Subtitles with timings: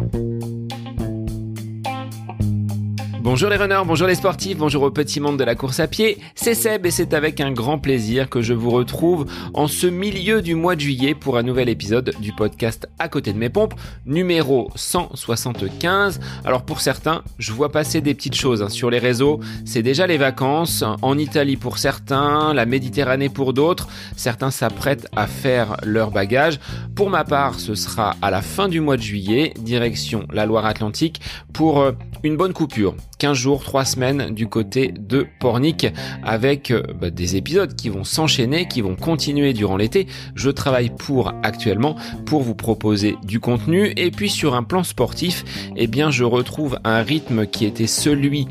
[0.00, 0.39] Bye.
[3.22, 6.16] Bonjour les runners, bonjour les sportifs, bonjour au petit monde de la course à pied,
[6.34, 10.40] c'est Seb et c'est avec un grand plaisir que je vous retrouve en ce milieu
[10.40, 13.74] du mois de juillet pour un nouvel épisode du podcast À côté de mes pompes,
[14.06, 16.18] numéro 175.
[16.46, 20.06] Alors pour certains, je vois passer des petites choses hein, sur les réseaux, c'est déjà
[20.06, 26.10] les vacances, en Italie pour certains, la Méditerranée pour d'autres, certains s'apprêtent à faire leur
[26.10, 26.58] bagage.
[26.94, 31.20] Pour ma part, ce sera à la fin du mois de juillet, direction la Loire-Atlantique,
[31.52, 35.86] pour euh, une bonne coupure 15 jours, 3 semaines du côté de Pornic
[36.24, 40.06] avec euh, bah, des épisodes qui vont s'enchaîner, qui vont continuer durant l'été.
[40.34, 45.44] Je travaille pour actuellement pour vous proposer du contenu et puis sur un plan sportif,
[45.76, 48.48] eh bien je retrouve un rythme qui était celui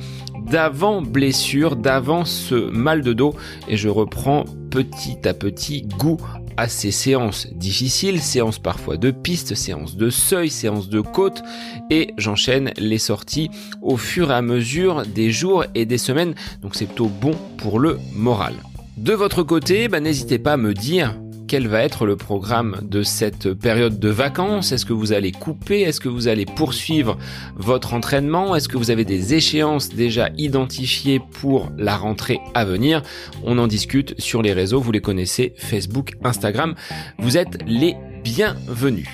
[0.50, 3.36] d'avant blessure, d'avant ce mal de dos
[3.68, 6.18] et je reprends petit à petit goût
[6.58, 11.42] à ces séances difficiles, séances parfois de piste, séances de seuil, séances de côte,
[11.90, 13.50] et j'enchaîne les sorties
[13.82, 17.80] au fur et à mesure des jours et des semaines, donc c'est plutôt bon pour
[17.80, 18.54] le moral.
[18.98, 21.16] De votre côté, bah, n'hésitez pas à me dire
[21.50, 24.72] quel va être le programme de cette période de vacances?
[24.72, 25.82] Est-ce que vous allez couper?
[25.82, 27.18] Est-ce que vous allez poursuivre
[27.56, 28.56] votre entraînement?
[28.56, 33.02] Est-ce que vous avez des échéances déjà identifiées pour la rentrée à venir?
[33.44, 36.76] On en discute sur les réseaux, vous les connaissez, Facebook, Instagram.
[37.18, 39.10] Vous êtes les bienvenus.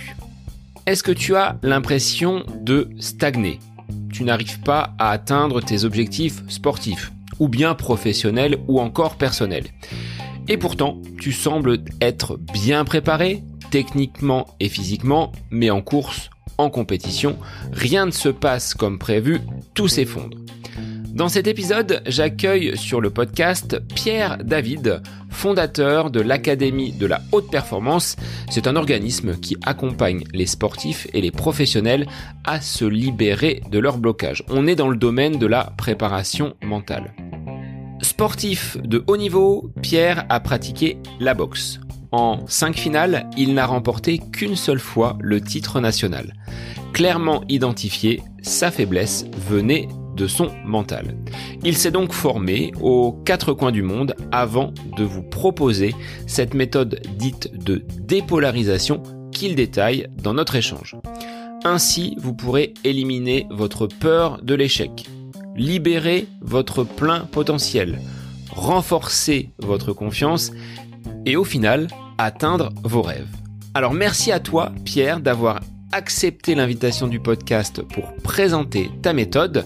[0.85, 3.59] Est-ce que tu as l'impression de stagner?
[4.11, 9.67] Tu n'arrives pas à atteindre tes objectifs sportifs, ou bien professionnels, ou encore personnels?
[10.47, 17.37] Et pourtant, tu sembles être bien préparé, techniquement et physiquement, mais en course, en compétition,
[17.71, 19.41] rien ne se passe comme prévu,
[19.73, 20.37] tout s'effondre.
[21.15, 27.49] Dans cet épisode, j'accueille sur le podcast Pierre David, fondateur de l'Académie de la haute
[27.49, 28.17] performance.
[28.49, 32.05] C'est un organisme qui accompagne les sportifs et les professionnels
[32.43, 34.43] à se libérer de leur blocage.
[34.49, 37.13] On est dans le domaine de la préparation mentale.
[38.01, 41.79] Sportif de haut niveau, Pierre a pratiqué la boxe.
[42.11, 46.33] En cinq finales, il n'a remporté qu'une seule fois le titre national.
[46.93, 51.17] Clairement identifié, sa faiblesse venait de son mental.
[51.63, 55.93] Il s'est donc formé aux quatre coins du monde avant de vous proposer
[56.25, 60.95] cette méthode dite de dépolarisation qu'il détaille dans notre échange.
[61.65, 65.05] Ainsi, vous pourrez éliminer votre peur de l'échec,
[65.55, 67.99] libérer votre plein potentiel,
[68.51, 70.51] renforcer votre confiance
[71.25, 73.27] et au final atteindre vos rêves.
[73.73, 75.61] Alors merci à toi Pierre d'avoir
[75.91, 79.65] accepté l'invitation du podcast pour présenter ta méthode.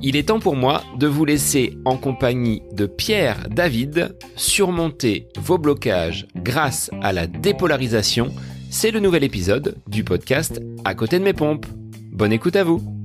[0.00, 5.58] Il est temps pour moi de vous laisser en compagnie de Pierre David surmonter vos
[5.58, 8.28] blocages grâce à la dépolarisation.
[8.70, 11.66] C'est le nouvel épisode du podcast À côté de mes pompes.
[12.12, 12.97] Bonne écoute à vous.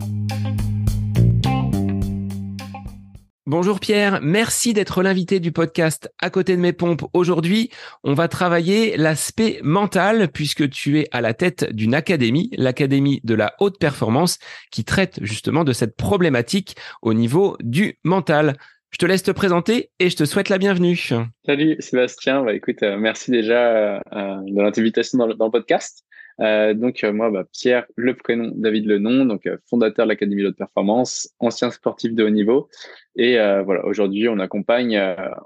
[3.45, 7.01] Bonjour Pierre, merci d'être l'invité du podcast À côté de mes pompes.
[7.11, 7.69] Aujourd'hui,
[8.05, 13.35] on va travailler l'aspect mental puisque tu es à la tête d'une académie, l'académie de
[13.35, 14.39] la haute performance,
[14.71, 18.55] qui traite justement de cette problématique au niveau du mental.
[18.91, 21.09] Je te laisse te présenter et je te souhaite la bienvenue.
[21.45, 23.99] Salut Sébastien, bah, écoute, euh, merci déjà euh,
[24.45, 26.05] de l'invitation dans, le podcast.
[26.39, 30.09] Euh, donc euh, moi, bah, Pierre, le prénom, David le nom, donc euh, fondateur de
[30.09, 32.69] l'Académie de performance, ancien sportif de haut niveau.
[33.16, 34.99] Et voilà, aujourd'hui, on accompagne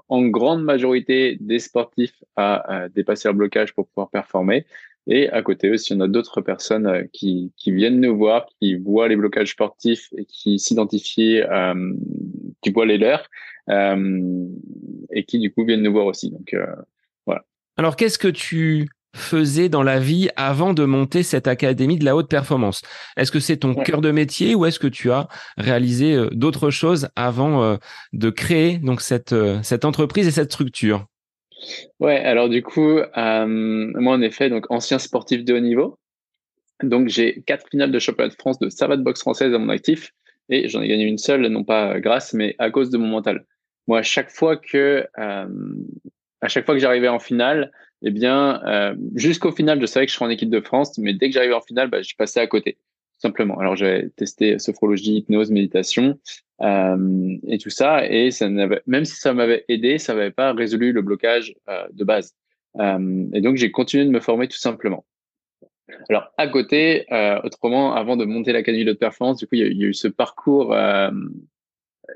[0.08, 4.64] en grande majorité des sportifs à dépasser leur blocage pour pouvoir performer.
[5.06, 9.08] Et à côté aussi, on a d'autres personnes qui, qui viennent nous voir, qui voient
[9.08, 11.42] les blocages sportifs et qui s'identifient,
[12.62, 13.28] qui voient les leurs,
[13.68, 16.30] et qui du coup viennent nous voir aussi.
[16.30, 16.56] Donc
[17.26, 17.44] voilà.
[17.76, 18.88] Alors, qu'est-ce que tu
[19.18, 22.82] faisais dans la vie avant de monter cette académie de la haute performance?
[23.16, 26.70] Est-ce que c'est ton cœur de métier ou est-ce que tu as réalisé euh, d'autres
[26.70, 27.76] choses avant euh,
[28.12, 31.06] de créer donc cette, euh, cette entreprise et cette structure?
[31.98, 35.98] Ouais, alors du coup, moi en effet, donc ancien sportif de haut niveau.
[36.82, 40.12] Donc j'ai quatre finales de championnat de France de savate boxe française à mon actif
[40.48, 43.44] et j'en ai gagné une seule, non pas grâce, mais à cause de mon mental.
[43.88, 45.04] Moi, à chaque fois que
[46.40, 47.72] à chaque fois que j'arrivais en finale,
[48.02, 51.14] eh bien, euh, jusqu'au final, je savais que je serais en équipe de France, mais
[51.14, 53.58] dès que j'arrivais en finale, bah, je passais à côté, tout simplement.
[53.58, 56.18] Alors, j'avais testé sophrologie, hypnose, méditation
[56.60, 60.52] euh, et tout ça, et ça n'avait, même si ça m'avait aidé, ça n'avait pas
[60.52, 62.34] résolu le blocage euh, de base.
[62.78, 65.04] Euh, et donc, j'ai continué de me former tout simplement.
[66.08, 69.70] Alors, à côté, euh, autrement, avant de monter l'Académie de performance, du coup, il y,
[69.70, 70.76] il y a eu ce parcours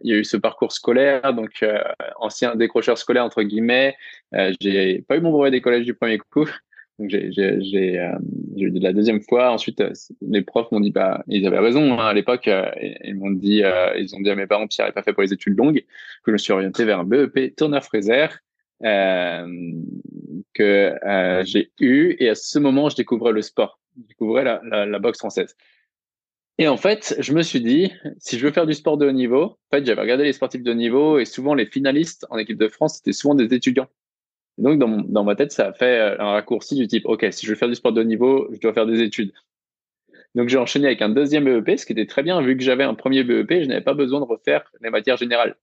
[0.02, 1.78] il y a eu ce parcours scolaire, donc euh,
[2.16, 3.94] ancien décrocheur scolaire entre guillemets.
[4.34, 6.48] Euh, j'ai pas eu mon brevet des collèges du premier coup,
[6.98, 8.18] Donc j'ai j'ai euh,
[8.56, 9.50] eu la deuxième fois.
[9.50, 12.48] Ensuite, euh, les profs m'ont dit bah ils avaient raison hein, à l'époque.
[12.48, 12.70] Euh,
[13.04, 13.62] ils m'ont dit
[13.98, 16.30] ils ont dit à mes parents Pierre n'est pas fait pour les études longues, que
[16.30, 18.38] je me suis orienté vers un BEP tourneur fraiseur
[20.54, 20.94] que
[21.44, 24.98] j'ai eu et à ce moment je découvrais le sport, je découvrais la, la, la
[24.98, 25.56] boxe française.
[26.58, 29.12] Et en fait, je me suis dit, si je veux faire du sport de haut
[29.12, 32.37] niveau, en fait, j'avais regardé les sportifs de haut niveau et souvent les finalistes en
[32.37, 33.88] équipe de France, c'était souvent des étudiants.
[34.58, 37.46] donc, dans, dans ma tête, ça a fait euh, un raccourci du type, OK, si
[37.46, 39.32] je veux faire du sport de haut niveau, je dois faire des études.
[40.34, 42.84] Donc, j'ai enchaîné avec un deuxième BEP, ce qui était très bien, vu que j'avais
[42.84, 45.56] un premier BEP, je n'avais pas besoin de refaire les matières générales.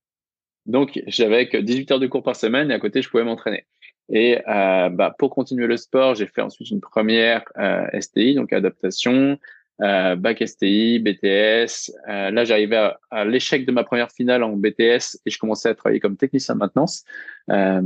[0.66, 3.66] Donc, j'avais que 18 heures de cours par semaine et à côté, je pouvais m'entraîner.
[4.10, 8.54] Et euh, bah, pour continuer le sport, j'ai fait ensuite une première euh, STI, donc
[8.54, 9.40] adaptation,
[9.82, 11.92] euh, bac STI, BTS.
[12.10, 15.76] Euh, là, j'arrivais à, l'échec de ma première finale en BTS et je commençais à
[15.76, 17.04] travailler comme technicien de maintenance.
[17.50, 17.82] Euh,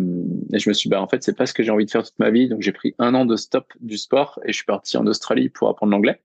[0.51, 2.03] et je me suis bah, en fait, c'est pas ce que j'ai envie de faire
[2.03, 2.49] toute ma vie.
[2.49, 5.49] Donc, j'ai pris un an de stop du sport et je suis parti en Australie
[5.49, 6.19] pour apprendre l'anglais.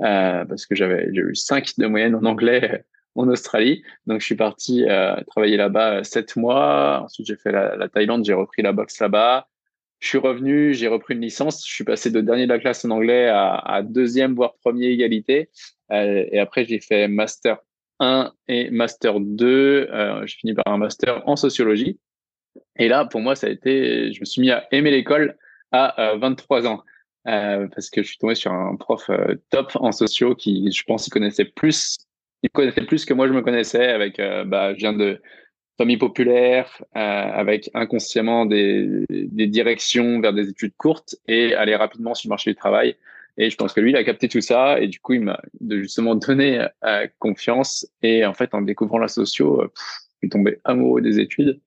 [0.00, 2.84] Euh, parce que j'avais eu 5 de moyenne en anglais
[3.14, 3.82] en Australie.
[4.06, 7.02] Donc, je suis parti euh, travailler là-bas sept mois.
[7.04, 9.48] Ensuite, j'ai fait la, la Thaïlande, j'ai repris la boxe là-bas.
[10.00, 11.66] Je suis revenu, j'ai repris une licence.
[11.66, 15.50] Je suis passé de dernier de la classe en anglais à, deuxième, voire premier égalité.
[15.92, 17.58] Euh, et après, j'ai fait master
[18.00, 19.88] 1 et master 2.
[19.92, 21.98] Euh, je finis par un master en sociologie.
[22.76, 25.36] Et là, pour moi, ça a été, je me suis mis à aimer l'école
[25.72, 26.82] à 23 euh, ans.
[27.28, 30.82] Euh, parce que je suis tombé sur un prof euh, top en sociaux qui, je
[30.84, 31.98] pense, il connaissait plus,
[32.42, 34.16] il connaissait plus que moi je me connaissais avec,
[34.46, 35.20] bah, je viens de,
[35.80, 42.28] famille populaire, euh, avec inconsciemment des, directions vers des études courtes et aller rapidement sur
[42.28, 42.96] le marché du travail.
[43.38, 45.40] Et je pense que lui, il a capté tout ça et du coup, il m'a
[45.66, 47.86] justement donné euh, confiance.
[48.02, 51.58] Et en fait, en découvrant la socio, euh, je suis tombé amoureux des études.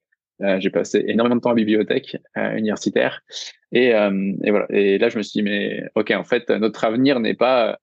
[0.41, 3.23] Euh, j'ai passé énormément de temps à la bibliothèque euh, universitaire.
[3.71, 4.67] Et, et voilà.
[4.69, 7.79] Et là, je me suis dit, mais ok, en fait, notre avenir n'est pas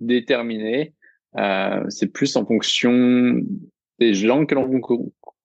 [0.00, 0.94] déterminé.
[1.90, 3.42] c'est plus en fonction
[3.98, 4.66] des gens que l'on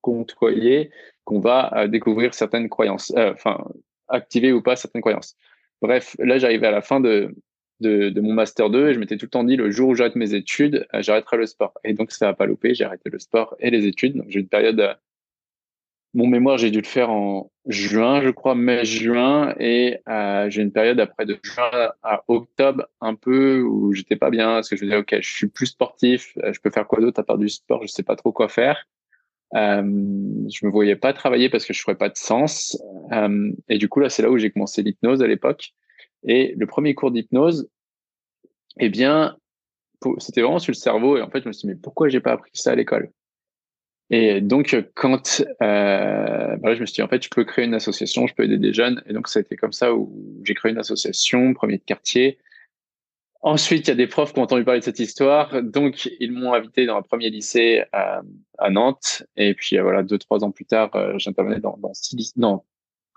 [0.01, 0.91] côtoyer
[1.23, 3.63] qu'on va euh, découvrir certaines croyances, euh, enfin,
[4.07, 5.35] activer ou pas certaines croyances.
[5.81, 7.33] Bref, là, j'arrivais à la fin de,
[7.79, 9.95] de, de, mon master 2 et je m'étais tout le temps dit le jour où
[9.95, 11.73] j'arrête mes études, euh, j'arrêterai le sport.
[11.83, 14.17] Et donc, ça n'a pas loupé, j'ai arrêté le sport et les études.
[14.17, 14.97] Donc, j'ai une période,
[16.13, 20.71] mon mémoire, j'ai dû le faire en juin, je crois, mai-juin, et euh, j'ai une
[20.71, 24.83] période après de juin à octobre un peu où j'étais pas bien, parce que je
[24.83, 27.49] me disais, ok, je suis plus sportif, je peux faire quoi d'autre à part du
[27.49, 28.87] sport, je sais pas trop quoi faire.
[29.55, 32.77] Euh, je me voyais pas travailler parce que je trouvais pas de sens.
[33.11, 35.71] Euh, et du coup, là, c'est là où j'ai commencé l'hypnose à l'époque.
[36.23, 37.69] Et le premier cours d'hypnose,
[38.79, 39.37] eh bien,
[40.19, 41.17] c'était vraiment sur le cerveau.
[41.17, 43.11] Et en fait, je me suis dit, mais pourquoi j'ai pas appris ça à l'école?
[44.13, 47.73] Et donc, quand euh, bah je me suis dit, en fait, je peux créer une
[47.73, 49.01] association, je peux aider des jeunes.
[49.05, 50.13] Et donc, été comme ça où
[50.43, 52.37] j'ai créé une association, premier de quartier,
[53.43, 56.31] Ensuite, il y a des profs qui ont entendu parler de cette histoire, donc ils
[56.31, 58.21] m'ont invité dans un premier lycée à,
[58.59, 59.23] à Nantes.
[59.35, 62.61] Et puis euh, voilà, deux trois ans plus tard, euh, j'intervenais dans, dans six, non,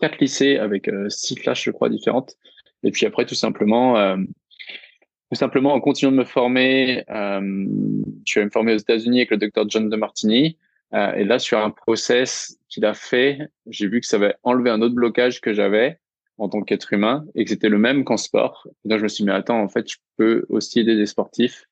[0.00, 2.36] quatre lycées avec euh, six classes, je crois, différentes.
[2.82, 8.40] Et puis après, tout simplement, euh, tout simplement, en continuant de me former, je suis
[8.40, 10.58] allé me former aux États-Unis avec le docteur John de Martini.
[10.92, 14.80] et là, sur un process qu'il a fait, j'ai vu que ça avait enlevé un
[14.80, 15.98] autre blocage que j'avais
[16.38, 18.66] en tant qu'être humain et que c'était le même qu'en sport.
[18.84, 21.06] Et donc je me suis dit, mais attends, en fait, je peux aussi aider des
[21.06, 21.68] sportifs.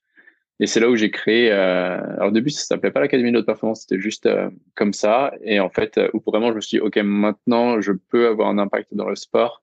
[0.61, 1.51] Et c'est là où j'ai créé.
[1.51, 4.93] Euh, alors au début, ça s'appelait pas l'Académie de haute performance, c'était juste euh, comme
[4.93, 5.33] ça.
[5.43, 8.49] Et en fait, euh, où vraiment je me suis dit, ok, maintenant je peux avoir
[8.49, 9.63] un impact dans le sport.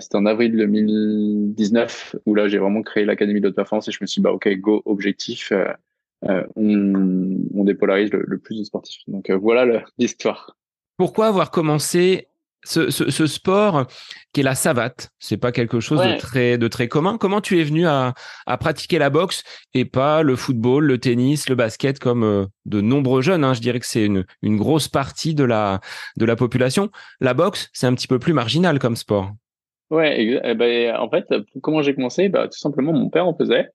[0.00, 3.98] C'était en avril 2019 où là j'ai vraiment créé l'Académie de haute performance et je
[4.02, 5.52] me suis dit, bah ok, go, objectif.
[6.22, 9.02] On, on, dépolarise le, plus de sportifs.
[9.08, 10.56] Donc voilà l'histoire.
[10.98, 12.28] Pourquoi avoir commencé
[12.64, 13.86] ce, ce, ce, sport
[14.32, 16.14] qui est la savate, c'est pas quelque chose ouais.
[16.14, 17.18] de très de très commun.
[17.18, 18.14] Comment tu es venu à,
[18.46, 19.42] à, pratiquer la boxe
[19.74, 23.54] et pas le football, le tennis, le basket comme euh, de nombreux jeunes hein?
[23.54, 25.80] Je dirais que c'est une, une grosse partie de la
[26.16, 26.90] de la population.
[27.20, 29.32] La boxe, c'est un petit peu plus marginal comme sport.
[29.90, 31.26] Ouais, eh ben, en fait,
[31.60, 33.68] comment j'ai commencé bah, Tout simplement, mon père en faisait.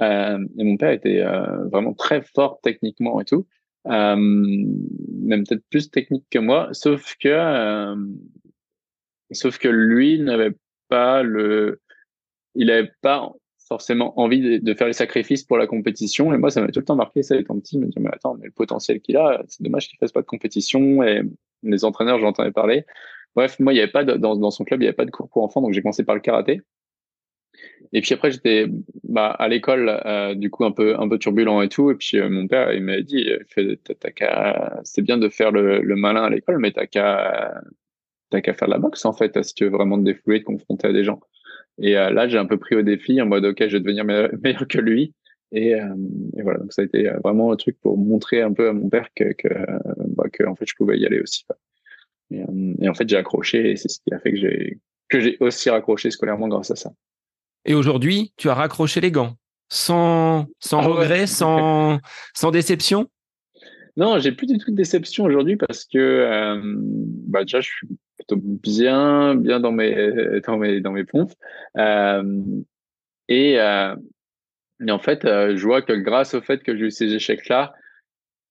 [0.00, 3.46] Euh, et mon père était euh, vraiment très fort techniquement et tout
[3.86, 7.96] euh, même peut-être plus technique que moi, sauf que euh,
[9.30, 10.54] sauf que lui n'avait
[10.88, 11.80] pas le,
[12.54, 13.32] il avait pas
[13.66, 16.34] forcément envie de, faire les sacrifices pour la compétition.
[16.34, 18.36] Et moi, ça m'a tout le temps marqué, ça étant petit, me dire, mais attends,
[18.38, 21.02] mais le potentiel qu'il a, c'est dommage qu'il fasse pas de compétition.
[21.02, 21.22] Et
[21.62, 22.84] les entraîneurs, j'entendais parler.
[23.34, 25.06] Bref, moi, il y avait pas de, dans, dans son club, il y avait pas
[25.06, 26.60] de cours pour enfants, donc j'ai commencé par le karaté.
[27.92, 28.66] Et puis après, j'étais
[29.04, 31.90] bah, à l'école, euh, du coup, un peu, un peu turbulent et tout.
[31.90, 33.28] Et puis euh, mon père, il m'a dit,
[34.84, 37.60] c'est bien de faire le, le malin à l'école, mais t'as qu'à,
[38.30, 40.88] qu'à faire de la boxe, en fait, si tu veux vraiment te défouler, te confronter
[40.88, 41.20] à des gens.
[41.78, 44.04] Et là, j'ai un peu pris au défi en mode, OK, je vais devenir
[44.42, 45.14] meilleur, que lui.
[45.52, 45.74] Et,
[46.42, 49.08] voilà, donc ça a été vraiment un truc pour montrer un peu à mon père
[49.14, 49.48] que, que,
[50.16, 51.44] bah, que en fait, je pouvais y aller aussi.
[52.30, 52.42] Et,
[52.80, 54.78] et, en fait, j'ai accroché et c'est ce qui a fait que j'ai
[55.10, 56.90] que j'ai aussi raccroché scolairement grâce à ça.
[57.64, 59.36] Et aujourd'hui, tu as raccroché les gants
[59.68, 61.98] sans, sans ah regret, sans,
[62.34, 63.08] sans déception?
[63.96, 67.88] Non, j'ai plus du tout de déception aujourd'hui parce que euh, bah déjà, je suis
[68.16, 71.32] plutôt bien, bien dans mes, dans mes, dans mes pompes.
[71.76, 72.40] Euh,
[73.28, 73.94] et, euh,
[74.86, 77.74] et, en fait, euh, je vois que grâce au fait que j'ai eu ces échecs-là,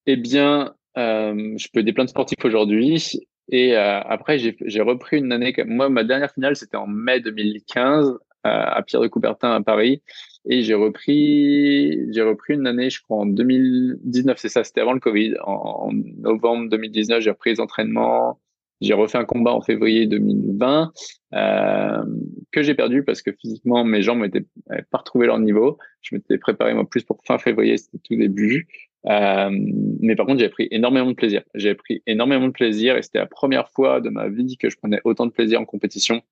[0.05, 5.17] eh bien, euh, je peux aider plein de sportifs aujourd'hui et euh, après, j'ai repris
[5.17, 5.53] une année.
[5.65, 10.01] Moi, ma dernière finale, c'était en mai 2015 à Pierre de Coubertin à Paris.
[10.45, 14.93] Et j'ai repris, j'ai repris une année, je crois, en 2019, c'est ça, c'était avant
[14.93, 15.35] le Covid.
[15.43, 18.39] En, novembre 2019, j'ai repris les entraînements.
[18.79, 20.91] J'ai refait un combat en février 2020
[21.35, 22.03] euh,
[22.51, 24.43] que j'ai perdu parce que physiquement mes jambes n'avaient
[24.89, 25.77] pas retrouvé leur niveau.
[26.01, 28.67] Je m'étais préparé moi plus pour fin février, c'était tout début.
[29.05, 29.51] Euh,
[29.99, 31.43] mais par contre, j'ai pris énormément de plaisir.
[31.53, 34.77] J'ai pris énormément de plaisir et c'était la première fois de ma vie que je
[34.77, 36.23] prenais autant de plaisir en compétition.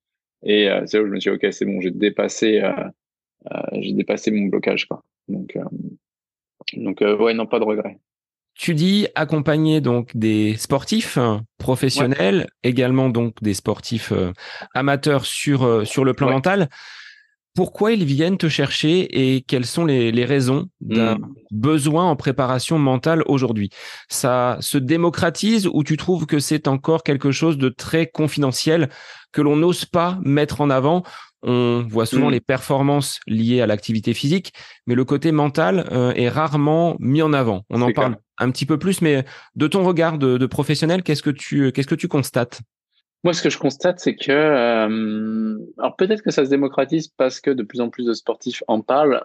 [0.43, 2.71] Et euh, c'est là où je me suis dit, ok, c'est bon, j'ai dépassé, euh,
[3.51, 5.03] euh j'ai dépassé mon blocage, quoi.
[5.27, 5.63] Donc, euh,
[6.73, 7.99] donc ouais, non, pas de regret.
[8.55, 11.17] Tu dis accompagner donc des sportifs
[11.57, 14.11] professionnels, également donc des sportifs
[14.73, 16.67] amateurs sur sur le plan mental
[17.59, 21.33] pourquoi ils viennent te chercher et quelles sont les, raisons d'un hmm.
[21.51, 23.69] besoin en préparation mentale aujourd'hui
[24.07, 28.87] Ça se démocratise ou tu trouves que c'est encore quelque chose de très confidentiel
[29.33, 31.03] que l'on n'ose pas mettre en avant?
[31.43, 32.35] On voit souvent hmm.
[32.35, 34.53] les performances liées à l'activité physique,
[34.87, 37.65] mais le côté mental euh, est rarement mis en avant.
[37.69, 39.25] On en parle un petit peu plus, mais
[39.57, 42.61] de ton regard de, de professionnel, qu'est-ce que tu qu'est-ce que tu constates?
[43.23, 47.41] Moi, ce que je constate, c'est que, euh, alors peut-être que ça se démocratise parce
[47.41, 49.23] que de plus en plus de sportifs en parlent.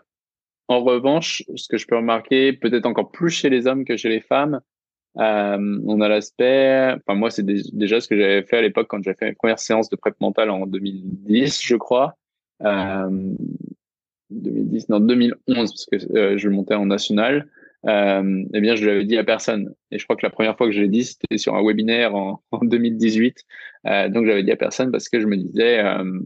[0.66, 4.08] En revanche, ce que je peux remarquer, peut-être encore plus chez les hommes que chez
[4.08, 4.60] les femmes,
[5.18, 9.02] euh, on a l'aspect, enfin moi, c'est déjà ce que j'avais fait à l'époque quand
[9.02, 12.16] j'avais fait mes premières séances de prep mentale en 2010, je crois.
[12.62, 13.34] Euh,
[14.30, 17.48] 2010, non 2011 parce que euh, je montais en national
[17.86, 19.74] euh, eh bien, je l'avais dit à personne.
[19.90, 22.14] Et je crois que la première fois que je l'ai dit, c'était sur un webinaire
[22.14, 23.44] en, en 2018.
[23.86, 26.20] Euh, donc, j'avais dit à personne parce que je me disais, euh,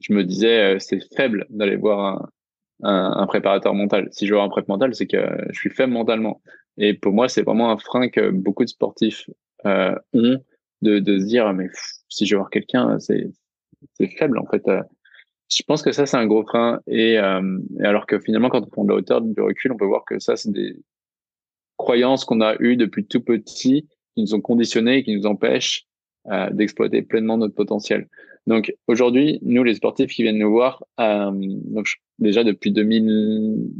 [0.00, 4.08] je me disais, euh, c'est faible d'aller voir un, un, un, préparateur mental.
[4.12, 6.40] Si je vois un préparateur mental, c'est que je suis faible mentalement.
[6.78, 9.28] Et pour moi, c'est vraiment un frein que beaucoup de sportifs
[9.66, 10.42] euh, ont
[10.82, 11.66] de, de se dire, mais
[12.08, 13.28] si je voir quelqu'un, c'est
[13.94, 14.62] c'est faible en fait.
[15.50, 16.80] Je pense que ça, c'est un gros frein.
[16.86, 19.86] Et, euh, alors que finalement, quand on prend de la hauteur, du recul, on peut
[19.86, 20.76] voir que ça, c'est des
[21.76, 25.86] croyances qu'on a eues depuis tout petit, qui nous ont conditionnés et qui nous empêchent
[26.26, 28.08] euh, d'exploiter pleinement notre potentiel.
[28.46, 31.86] Donc aujourd'hui, nous, les sportifs qui viennent nous voir, euh, donc
[32.18, 33.70] déjà depuis 2000,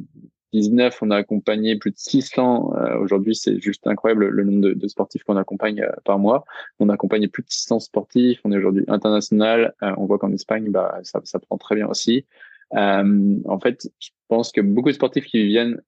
[0.52, 2.72] 19, on a accompagné plus de 600.
[2.74, 6.44] Euh, aujourd'hui, c'est juste incroyable le nombre de, sportifs qu'on accompagne euh, par mois.
[6.78, 8.40] On a accompagné plus de 600 sportifs.
[8.44, 9.74] On est aujourd'hui international.
[9.82, 12.24] Euh, on voit qu'en Espagne, bah, ça, ça prend très bien aussi.
[12.72, 15.80] en fait, je pense que beaucoup de sportifs qui viennent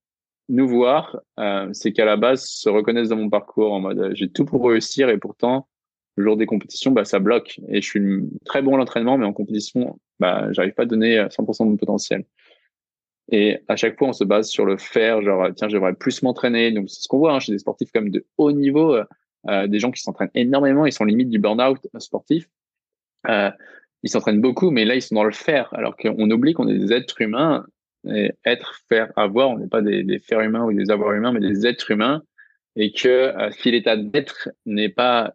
[0.48, 1.20] nous voir,
[1.72, 5.08] c'est qu'à la base se reconnaissent dans mon parcours en mode j'ai tout pour réussir
[5.08, 5.68] et pourtant
[6.16, 7.60] le jour des compétitions, bah, ça bloque.
[7.68, 11.18] Et je suis très bon à l'entraînement, mais en compétition, bah, j'arrive pas à donner
[11.30, 12.24] 100% de mon potentiel.
[13.30, 16.72] Et à chaque fois, on se base sur le faire, genre, tiens, j'aimerais plus m'entraîner.
[16.72, 19.04] Donc, c'est ce qu'on voit hein, chez des sportifs comme de haut niveau, euh,
[19.48, 22.48] euh, des gens qui s'entraînent énormément, ils sont limite du burn-out sportif.
[23.28, 23.50] Euh,
[24.02, 26.78] ils s'entraînent beaucoup, mais là, ils sont dans le faire, alors qu'on oublie qu'on est
[26.78, 27.66] des êtres humains.
[28.08, 31.32] Et être, faire, avoir, on n'est pas des, des fers humains ou des avoirs humains,
[31.32, 32.22] mais des êtres humains.
[32.76, 35.34] Et que euh, si l'état d'être n'est pas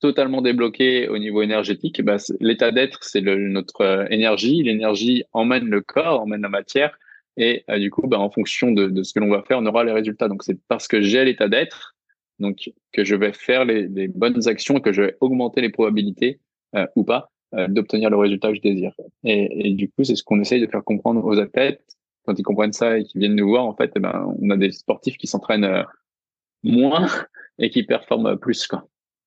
[0.00, 4.62] totalement débloqué au niveau énergétique, bah, l'état d'être, c'est notre euh, énergie.
[4.62, 6.98] L'énergie emmène le corps, emmène la matière.
[7.36, 9.66] Et euh, du coup, bah, en fonction de, de ce que l'on va faire, on
[9.66, 10.28] aura les résultats.
[10.28, 11.96] Donc, c'est parce que j'ai l'état d'être,
[12.38, 16.40] donc que je vais faire les, bonnes actions et que je vais augmenter les probabilités
[16.74, 18.94] euh, ou pas euh, d'obtenir le résultat que je désire.
[19.24, 21.82] Et, du coup, c'est ce qu'on essaye de faire comprendre aux athlètes
[22.24, 23.64] quand ils comprennent ça et qu'ils viennent nous voir.
[23.64, 25.84] En fait, eh ben, on a des sportifs qui s'entraînent
[26.62, 27.06] moins
[27.58, 28.68] et qui performent plus.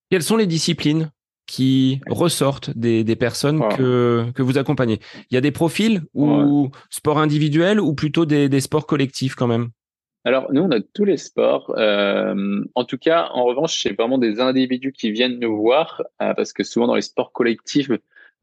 [0.10, 1.12] Quelles sont les disciplines
[1.48, 5.00] qui ressortent des, des personnes que, que vous accompagnez
[5.30, 9.48] Il y a des profils ou sport individuel ou plutôt des, des sports collectifs quand
[9.48, 9.70] même?
[10.28, 11.72] Alors, nous, on a tous les sports.
[11.78, 16.34] Euh, en tout cas, en revanche, c'est vraiment des individus qui viennent nous voir, euh,
[16.34, 17.92] parce que souvent dans les sports collectifs,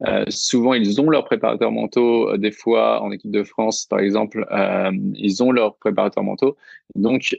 [0.07, 2.29] euh, souvent ils ont leurs préparateurs mentaux.
[2.29, 6.55] Euh, des fois, en équipe de France, par exemple, euh, ils ont leurs préparateurs mentaux.
[6.95, 7.35] Donc,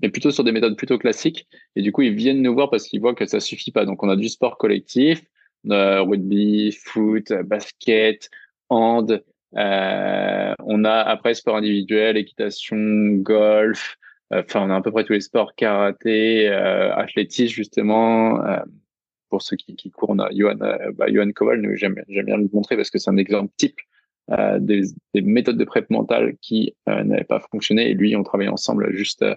[0.00, 1.46] mais plutôt sur des méthodes plutôt classiques.
[1.76, 3.84] Et du coup, ils viennent nous voir parce qu'ils voient que ça suffit pas.
[3.84, 5.22] Donc, on a du sport collectif,
[5.70, 8.30] euh, rugby, foot, basket.
[8.68, 9.22] hand.
[9.54, 12.76] on a après sport individuel, équitation,
[13.16, 13.96] golf.
[14.30, 18.40] Enfin, on a à peu près tous les sports, karaté, athlétisme justement
[19.28, 22.76] pour ceux qui, qui courent, on a Johan, bah, Johan Koval, j'aime bien le montrer
[22.76, 23.78] parce que c'est un exemple type
[24.30, 24.82] euh, des,
[25.14, 27.90] des, méthodes de prep mentale qui euh, n'avaient pas fonctionné.
[27.90, 29.34] Et lui, on travaillait ensemble juste euh,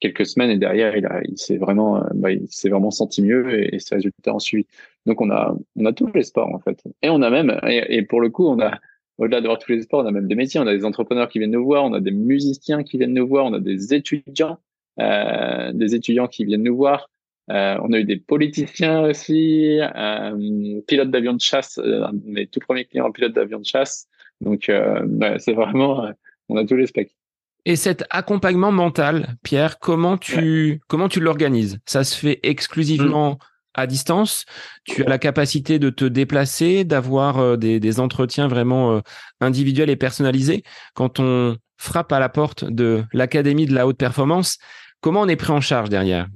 [0.00, 3.74] quelques semaines et derrière, il, il s'est vraiment, bah, il s'est vraiment senti mieux et,
[3.74, 4.66] et ses résultats ont suivi.
[5.06, 6.82] Donc, on a, on a tous les sports en fait.
[7.02, 8.78] Et on a même, et, pour le coup, on a,
[9.18, 10.60] au-delà d'avoir tous les sports, on a même des métiers.
[10.60, 13.26] On a des entrepreneurs qui viennent nous voir, on a des musiciens qui viennent nous
[13.26, 14.58] voir, on a des étudiants,
[15.00, 17.10] euh, des étudiants qui viennent nous voir.
[17.50, 22.60] Euh, on a eu des politiciens aussi, euh, pilote d'avion de chasse, euh, mes tout
[22.60, 24.06] premiers clients pilote d'avion de chasse.
[24.42, 25.04] Donc, euh,
[25.38, 26.12] c'est vraiment, euh,
[26.50, 27.17] on a tous les specs.
[27.64, 31.78] Et cet accompagnement mental, Pierre, comment tu comment tu l'organises?
[31.84, 33.38] Ça se fait exclusivement
[33.74, 34.46] à distance?
[34.84, 39.02] Tu as la capacité de te déplacer, d'avoir des, des, entretiens vraiment
[39.40, 40.62] individuels et personnalisés?
[40.94, 44.58] Quand on frappe à la porte de l'académie de la haute performance,
[45.00, 46.26] comment on est pris en charge derrière?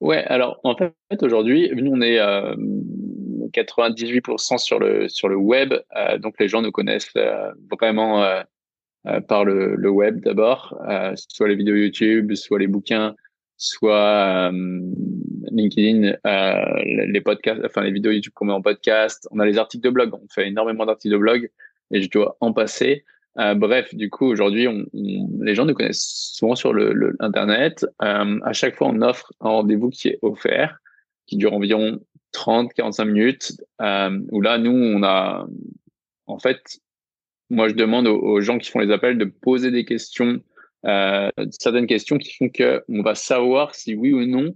[0.00, 2.56] Ouais, alors en fait aujourd'hui, nous on est euh,
[3.52, 8.40] 98% sur le sur le web, euh, donc les gens nous connaissent euh, vraiment euh,
[8.40, 8.42] euh,
[9.28, 10.80] par le, le web d'abord,
[11.16, 13.14] soit les vidéos YouTube, soit les bouquins,
[13.56, 14.52] soit
[15.50, 19.26] LinkedIn, les podcasts, enfin les vidéos YouTube qu'on met en podcast.
[19.32, 21.50] On a les articles de blog, on fait énormément d'articles de blog
[21.90, 23.04] et je dois en passer.
[23.38, 24.84] Euh, bref, du coup, aujourd'hui, on,
[25.40, 27.16] les gens nous connaissent souvent sur le, le.
[27.22, 30.78] Euh, à chaque fois, on offre un rendez-vous qui est offert,
[31.26, 32.00] qui dure environ
[32.34, 35.46] 30-45 minutes, euh, où là, nous, on a,
[36.26, 36.80] en fait,
[37.52, 40.40] moi, je demande aux, gens qui font les appels de poser des questions,
[40.86, 44.54] euh, certaines questions qui font que on va savoir si oui ou non,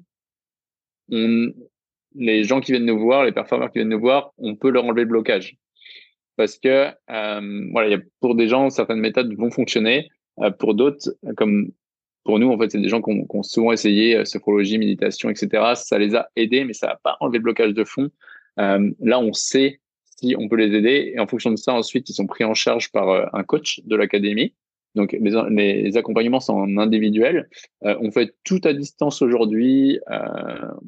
[1.11, 1.53] on,
[2.15, 4.85] les gens qui viennent nous voir, les performeurs qui viennent nous voir, on peut leur
[4.85, 5.57] enlever le blocage
[6.37, 10.09] parce que euh, voilà, y a, pour des gens, certaines méthodes vont fonctionner.
[10.41, 11.73] Euh, pour d'autres, comme
[12.25, 15.73] pour nous, en fait, c'est des gens qui ont, souvent essayé euh, sophrologie, méditation, etc.
[15.77, 18.11] Ça les a aidés, mais ça n'a pas enlevé le blocage de fond.
[18.59, 19.81] Euh, là, on sait
[20.17, 22.55] si on peut les aider, et en fonction de ça, ensuite, ils sont pris en
[22.55, 24.55] charge par euh, un coach de l'académie.
[24.95, 27.51] Donc les, les, accompagnements sont en individuel.
[27.85, 30.17] Euh, on fait tout à distance aujourd'hui euh,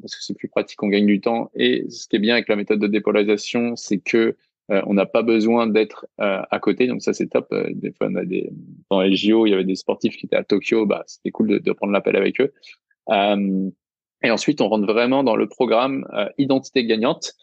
[0.01, 1.51] parce que c'est plus pratique, on gagne du temps.
[1.53, 4.35] Et ce qui est bien avec la méthode de dépolarisation, c'est que
[4.71, 7.47] euh, on n'a pas besoin d'être euh, à côté, donc ça c'est top.
[7.51, 8.51] Euh, des fois, on a des
[8.89, 11.47] dans les JO, il y avait des sportifs qui étaient à Tokyo, bah c'était cool
[11.47, 12.53] de, de prendre l'appel avec eux.
[14.21, 16.05] et ensuite, on rentre vraiment dans le programme
[16.37, 17.33] identité gagnante.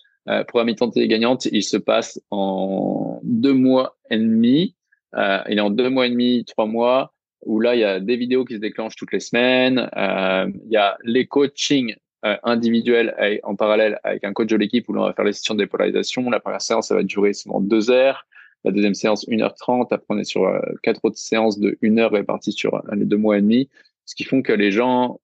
[0.48, 4.74] Programme identité gagnante, il se passe en deux mois et demi.
[5.14, 7.12] il est en deux mois et demi, trois mois
[7.44, 9.88] où là, il y a des vidéos qui se déclenchent toutes les semaines.
[9.94, 11.94] il y a les coachings
[12.26, 15.54] euh, individuel en parallèle avec un coach de l'équipe où l'on va faire les sessions
[15.54, 16.28] de dépolarisation.
[16.28, 18.26] La première séance, ça va durer souvent deux heures.
[18.64, 19.88] La deuxième séance, 1h30.
[19.92, 23.04] Après, on est sur euh, quatre autres séances de une heure réparties sur euh, les
[23.04, 23.68] deux mois et demi.
[24.06, 25.20] Ce qui font que les gens,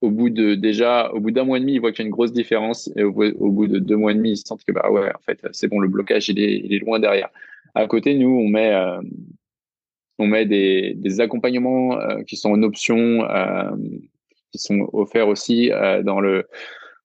[0.00, 2.06] au bout de déjà, au bout d'un mois et demi, ils voient qu'il y a
[2.06, 2.90] une grosse différence.
[2.96, 5.44] Et au, bout de deux mois et demi, ils sentent que, bah ouais, en fait,
[5.52, 7.30] c'est bon, le blocage, il est, il est loin derrière.
[7.74, 8.72] À côté, nous, on met,
[10.18, 13.26] on met des, des accompagnements qui sont une option
[14.50, 16.46] qui sont offerts aussi euh, dans le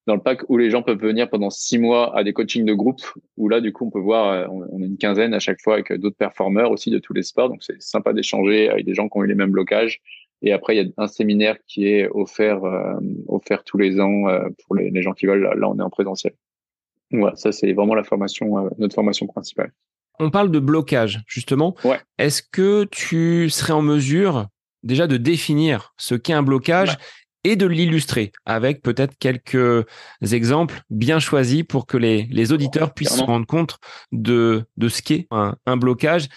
[0.05, 2.73] dans le pack où les gens peuvent venir pendant six mois à des coachings de
[2.73, 3.01] groupe
[3.37, 5.75] où là du coup on peut voir euh, on, a une quinzaine à chaque fois
[5.75, 9.07] avec d'autres performeurs aussi de tous les sports donc c'est sympa d'échanger avec des gens
[9.07, 10.01] qui ont eu les mêmes blocages
[10.43, 12.93] et après il y a un séminaire qui est offert euh,
[13.27, 14.25] offert tous les ans
[14.65, 16.33] pour les, les, gens qui veulent là, on est en présentiel
[17.11, 19.71] voilà ça c'est vraiment la formation notre formation principale
[20.19, 21.99] on parle de blocage justement ouais.
[22.17, 24.47] est-ce que tu serais en mesure
[24.83, 26.97] déjà de définir ce qu'est un blocage
[27.43, 29.85] et de l'illustrer avec peut-être quelques
[30.21, 33.77] exemples bien choisis pour que les, les auditeurs puissent se rendre compte
[34.11, 36.27] de, de ce qu'est un, un, blocage?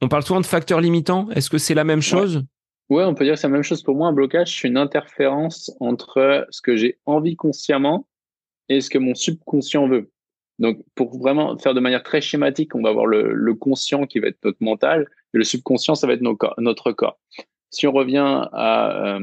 [0.00, 1.28] On parle souvent de facteurs limitants.
[1.30, 2.36] Est-ce que c'est la même chose?
[2.36, 2.42] ouais.
[2.90, 3.82] On peut dire que c'est la même chose.
[3.82, 8.06] Pour moi, un blocage, c'est une interférence entre ce que j'ai envie consciemment
[8.68, 10.10] et ce que mon subconscient veut.
[10.58, 14.28] Donc, pour vraiment faire de manière très schématique, on va avoir le, conscient qui va
[14.28, 16.22] être notre mental et le subconscient, ça va être
[16.58, 17.18] notre corps.
[17.70, 19.20] Si on revient à, euh,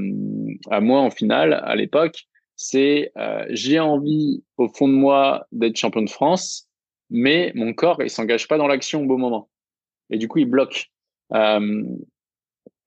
[0.71, 2.27] à moi en finale, à l'époque,
[2.57, 6.67] c'est euh, j'ai envie au fond de moi d'être champion de France,
[7.09, 9.49] mais mon corps il s'engage pas dans l'action au bon moment,
[10.09, 10.87] et du coup il bloque.
[11.33, 11.83] Euh,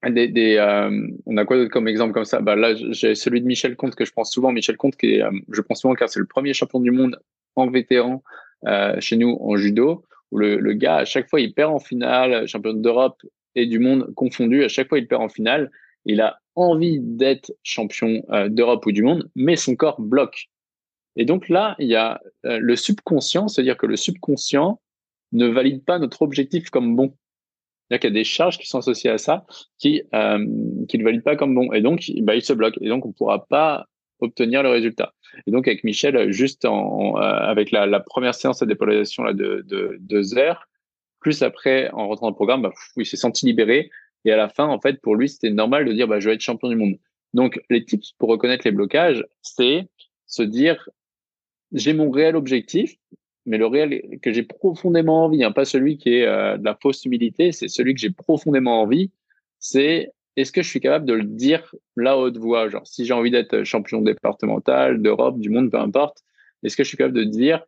[0.09, 2.41] des, des euh, on a quoi d'autre comme exemple comme ça?
[2.41, 4.53] Bah Là, j'ai celui de Michel Comte que je prends souvent.
[4.53, 7.21] Michel Comte, qui est, euh, je prends souvent car c'est le premier champion du monde
[7.57, 8.23] en vétéran
[8.67, 11.79] euh, chez nous en judo, où le, le, gars, à chaque fois, il perd en
[11.79, 13.21] finale, champion d'Europe
[13.55, 14.65] et du monde confondu.
[14.65, 15.71] À chaque fois, il perd en finale.
[16.05, 20.49] Il a envie d'être champion euh, d'Europe ou du monde, mais son corps bloque.
[21.17, 24.81] Et donc là, il y a euh, le subconscient, c'est-à-dire que le subconscient
[25.33, 27.15] ne valide pas notre objectif comme bon.
[27.91, 29.45] C'est-à-dire qu'il y a des charges qui sont associées à ça
[29.79, 30.47] qui euh,
[30.89, 31.73] qui ne valident pas comme bon.
[31.73, 32.79] Et donc, bah, il se bloque.
[32.81, 33.87] Et donc, on ne pourra pas
[34.21, 35.13] obtenir le résultat.
[35.47, 39.65] Et donc, avec Michel, juste en, euh, avec la, première séance de dépolarisation là, de,
[39.67, 40.69] de deux heures,
[41.21, 43.91] plus après, en rentrant dans le programme, bah, il s'est senti libéré.
[44.25, 46.37] Et à la fin, en fait, pour lui, c'était normal de dire, bah, je vais
[46.37, 46.95] être champion du monde.
[47.35, 49.89] Donc, les tips pour reconnaître les blocages, c'est
[50.27, 50.89] se dire,
[51.73, 52.95] j'ai mon réel objectif,
[53.47, 56.77] mais le réel que j'ai profondément envie, hein, pas celui qui est euh, de la
[56.81, 59.11] fausse humilité, c'est celui que j'ai profondément envie,
[59.59, 62.69] c'est est-ce que je suis capable de le dire là haute voix?
[62.69, 66.23] Genre, si j'ai envie d'être champion départemental, d'Europe, du monde, peu importe,
[66.63, 67.65] est-ce que je suis capable de dire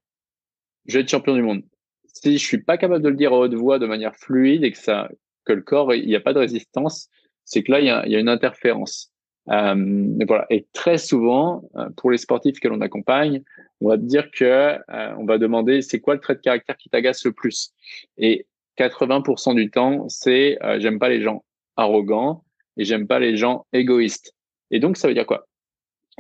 [0.86, 1.62] je vais être champion du monde?
[2.06, 4.72] Si je suis pas capable de le dire à haute voix de manière fluide et
[4.72, 5.08] que ça,
[5.44, 7.08] que le corps, il n'y a pas de résistance,
[7.44, 9.11] c'est que là, il y a une interférence.
[9.48, 10.44] Euh.
[10.50, 13.42] Et très souvent, euh, pour les sportifs que l'on accompagne,
[13.80, 16.76] on va te dire que euh, on va demander c'est quoi le trait de caractère
[16.76, 17.72] qui t'agace le plus?
[18.18, 18.46] Et
[18.78, 21.44] 80% du temps, c'est j'aime pas les gens
[21.76, 22.44] arrogants
[22.76, 24.34] et j'aime pas les gens égoïstes.
[24.70, 25.46] Et donc ça veut dire quoi?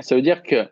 [0.00, 0.68] Ça veut dire que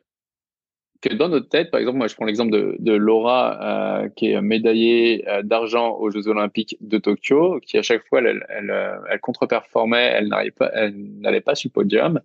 [1.00, 4.32] que dans notre tête, par exemple, moi je prends l'exemple de, de Laura euh, qui
[4.32, 9.00] est médaillée euh, d'argent aux Jeux Olympiques de Tokyo, qui à chaque fois elle, elle,
[9.10, 12.20] elle, contre-performait, elle n'allait pas, elle pas sur le podium,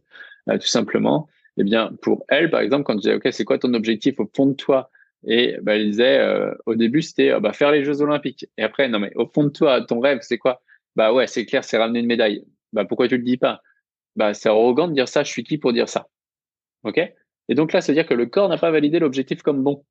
[0.48, 1.28] tout simplement.
[1.58, 4.30] Eh bien, pour elle, par exemple, quand je disais, OK, c'est quoi ton objectif au
[4.34, 4.90] fond de toi?
[5.26, 8.48] Et bah, elle disait, euh, au début, c'était euh, bah, faire les Jeux Olympiques.
[8.58, 10.62] Et après, non, mais au fond de toi, ton rêve, c'est quoi?
[10.96, 12.46] Bah ouais, c'est clair, c'est ramener une médaille.
[12.74, 13.62] Bah pourquoi tu le dis pas?
[14.16, 16.08] Bah c'est arrogant de dire ça, je suis qui pour dire ça?
[16.84, 17.00] OK?
[17.50, 19.86] Et donc là, c'est-à-dire que le corps n'a pas validé l'objectif comme bon.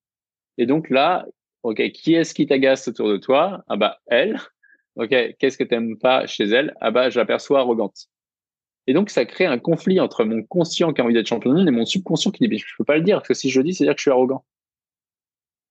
[0.58, 1.26] Et donc là,
[1.62, 3.64] OK, qui est-ce qui t'agace autour de toi?
[3.68, 4.38] Ah bah elle.
[4.96, 6.74] OK, qu'est-ce que tu n'aimes pas chez elle?
[6.80, 8.08] Ah bah je l'aperçois arrogante.
[8.86, 11.70] Et donc, ça crée un conflit entre mon conscient qui a envie d'être champion et
[11.70, 13.74] mon subconscient qui dit, je peux pas le dire, parce que si je le dis,
[13.74, 14.44] c'est dire que je suis arrogant.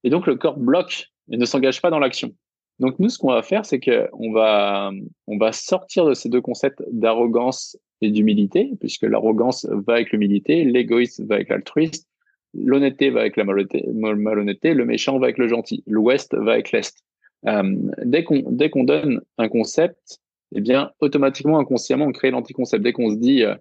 [0.03, 2.35] Et donc, le corps bloque et ne s'engage pas dans l'action.
[2.79, 4.91] Donc, nous, ce qu'on va faire, c'est qu'on va,
[5.27, 7.77] on va sortir de ces deux concepts d'arrogance
[8.09, 12.05] d'humilité, puisque l'arrogance va avec l'humilité, l'égoïsme va avec l'altruisme,
[12.53, 17.03] l'honnêteté va avec la malhonnêteté, le méchant va avec le gentil, l'ouest va avec l'est.
[17.47, 20.19] Euh, dès qu'on dès qu'on donne un concept,
[20.55, 22.83] eh bien, automatiquement, inconsciemment, on crée l'anticoncept.
[22.83, 23.55] Dès qu'on se dit, euh,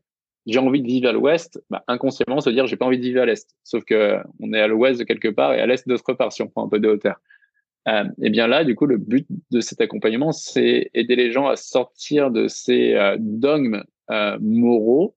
[0.47, 3.23] j'ai envie de vivre à l'ouest, bah, inconsciemment, se dire, j'ai pas envie de vivre
[3.23, 3.49] à l'est.
[3.65, 6.43] Sauf que on est à l'ouest de quelque part et à l'est d'autre part, si
[6.43, 7.17] on prend un peu de hauteur.
[7.89, 11.49] Euh, eh bien là, du coup, le but de cet accompagnement, c'est aider les gens
[11.49, 13.83] à sortir de ces euh, dogmes euh,
[14.41, 15.17] moraux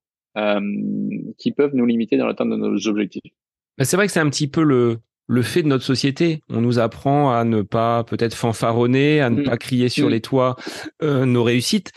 [1.38, 3.34] qui peuvent nous limiter dans l'atteinte de nos objectifs.
[3.78, 6.42] Bah, c'est vrai que c'est un petit peu le, le fait de notre société.
[6.50, 9.44] On nous apprend à ne pas peut-être fanfaronner, à ne mm.
[9.44, 10.12] pas crier sur mm.
[10.12, 10.56] les toits
[11.02, 11.92] euh, nos réussites.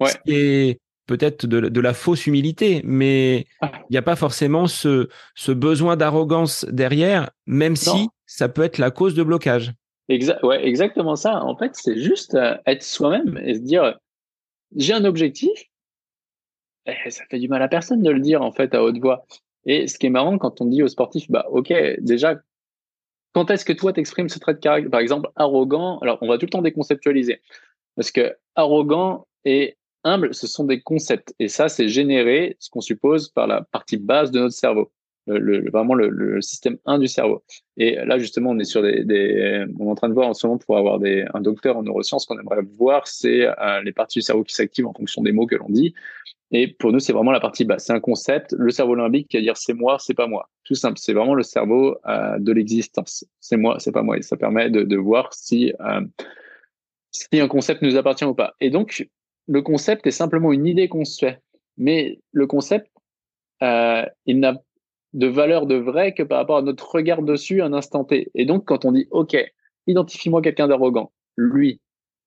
[0.00, 0.10] Ouais.
[0.26, 0.74] Ce
[1.06, 3.70] peut-être de, la fausse humilité, mais ah.
[3.90, 8.78] il n'y a pas forcément ce, ce besoin d'arrogance derrière, même si ça peut être
[8.78, 9.72] la cause de blocage.
[10.08, 11.42] Exact, ouais, exactement ça.
[11.44, 13.98] En fait, c'est juste euh, être soi-même et se dire
[14.76, 15.50] j'ai un objectif.
[16.86, 19.26] Et ça fait du mal à personne de le dire en fait à haute voix.
[19.64, 22.40] Et ce qui est marrant quand on dit aux sportifs, bah ok, déjà
[23.34, 24.90] quand est-ce que toi t'exprimes ce trait de caractère?
[24.90, 25.98] Par exemple, arrogant.
[25.98, 27.40] Alors, on va tout le temps déconceptualiser
[27.96, 31.34] parce que arrogant et humble, ce sont des concepts.
[31.38, 34.92] Et ça, c'est généré, ce qu'on suppose, par la partie basse de notre cerveau.
[35.26, 37.42] Le, vraiment le, système 1 du cerveau.
[37.78, 40.46] Et là, justement, on est sur des, on est en train de voir en ce
[40.46, 44.18] moment pour avoir des, un docteur en neurosciences qu'on aimerait voir, c'est euh, les parties
[44.18, 45.94] du cerveau qui s'activent en fonction des mots que l'on dit.
[46.50, 47.86] Et pour nous, c'est vraiment la partie basse.
[47.86, 50.50] C'est un concept, le cerveau limbique qui va dire c'est moi, c'est pas moi.
[50.64, 50.98] Tout simple.
[50.98, 53.24] C'est vraiment le cerveau euh, de l'existence.
[53.40, 54.18] C'est moi, c'est pas moi.
[54.18, 56.02] Et ça permet de, voir si, euh,
[57.10, 58.54] si un concept nous appartient ou pas.
[58.60, 59.08] Et donc,
[59.48, 61.40] le concept est simplement une idée qu'on se fait.
[61.76, 62.88] Mais le concept,
[63.60, 64.60] il n'a
[65.14, 68.30] de valeur de vrai que par rapport à notre regard dessus un instant T.
[68.34, 69.36] Et donc, quand on dit, OK,
[69.86, 71.80] identifie-moi quelqu'un d'arrogant, lui,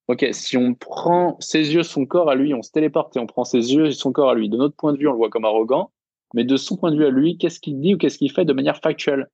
[0.08, 3.28] OK, si on prend ses yeux, son corps à lui, on se téléporte et on
[3.28, 4.50] prend ses yeux et son corps à lui.
[4.50, 5.92] De notre point de vue, on le voit comme arrogant,
[6.34, 8.46] mais de son point de vue à lui, qu'est-ce qu'il dit ou qu'est-ce qu'il fait
[8.46, 9.28] de manière factuelle?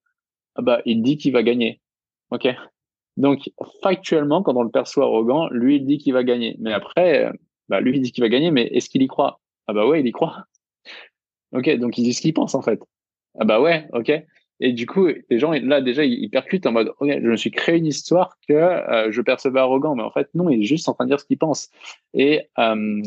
[0.55, 1.79] Ah bah, Il dit qu'il va gagner.
[2.31, 2.47] OK?
[3.17, 3.51] Donc,
[3.83, 6.55] factuellement, quand on le perçoit arrogant, lui, il dit qu'il va gagner.
[6.59, 7.31] Mais après,
[7.69, 9.39] bah, lui, il dit qu'il va gagner, mais est-ce qu'il y croit?
[9.67, 10.45] Ah bah ouais, il y croit.
[11.53, 12.79] OK, donc il dit ce qu'il pense en fait.
[13.39, 14.11] Ah bah ouais, OK.
[14.59, 17.77] Et du coup, les gens, là, déjà, ils, percutent en mode, je me suis créé
[17.77, 20.93] une histoire que euh, je percevais arrogant, mais en fait, non, il est juste en
[20.93, 21.69] train de dire ce qu'il pense.
[22.13, 23.01] Et euh,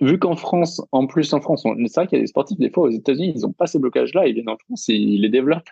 [0.00, 2.70] vu qu'en France, en plus en France, c'est vrai qu'il y a des sportifs, des
[2.70, 5.30] fois, aux États-Unis, ils n'ont pas ces blocages-là, ils viennent en France et ils les
[5.30, 5.70] développent.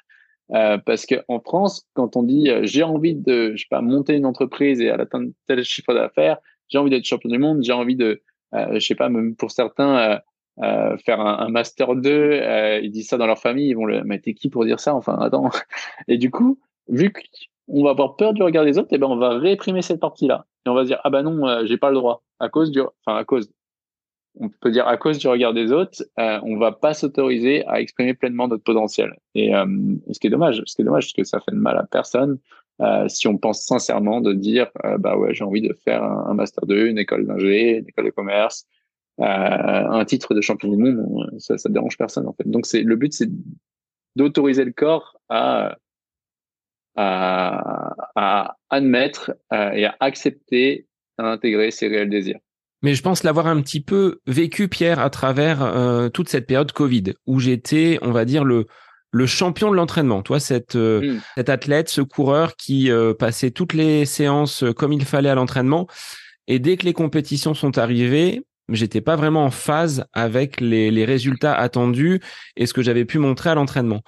[0.53, 4.25] Euh, parce qu'en France, quand on dit j'ai envie de, je sais pas, monter une
[4.25, 6.38] entreprise et atteindre tel chiffre d'affaires,
[6.69, 8.23] j'ai envie d'être champion du monde, j'ai envie de,
[8.55, 10.21] je sais pas, même pour certains,
[10.62, 13.85] euh, faire un, un, master 2, euh, ils disent ça dans leur famille, ils vont
[13.85, 15.51] le, mais t'es qui pour dire ça Enfin, attends.
[16.09, 17.21] Et du coup, vu que
[17.68, 20.47] on va avoir peur du regard des autres, et ben on va réprimer cette partie-là.
[20.66, 22.23] Et on va dire, ah ben non, euh, j'ai pas le droit.
[22.40, 23.51] À cause du, enfin, à cause,
[24.40, 27.81] on peut dire à cause du regard des autres, euh, on va pas s'autoriser à
[27.81, 29.14] exprimer pleinement notre potentiel.
[29.35, 29.66] Et euh,
[30.11, 31.85] ce qui est dommage, ce qui est dommage, parce que ça fait de mal à
[31.85, 32.38] personne.
[32.81, 36.35] Euh, si on pense sincèrement de dire, euh, bah ouais, j'ai envie de faire un,
[36.35, 38.66] master 2, une école d'ingé, une école de commerce,
[39.21, 42.49] euh, un titre de champion du monde, ça, ça dérange personne en fait.
[42.49, 43.31] Donc c'est le but, c'est
[44.17, 45.77] d'autoriser le corps à
[47.01, 52.41] à, à admettre et à accepter, à intégrer ses réels désirs.
[52.83, 56.71] Mais je pense l'avoir un petit peu vécu, Pierre, à travers euh, toute cette période
[56.73, 58.67] Covid, où j'étais, on va dire, le,
[59.11, 60.23] le champion de l'entraînement.
[60.23, 61.21] Toi, cette, euh, mm.
[61.37, 65.89] cet athlète, ce coureur qui euh, passait toutes les séances comme il fallait à l'entraînement.
[66.47, 71.05] Et dès que les compétitions sont arrivées, j'étais pas vraiment en phase avec les, les
[71.05, 72.21] résultats attendus
[72.57, 74.03] et ce que j'avais pu montrer à l'entraînement.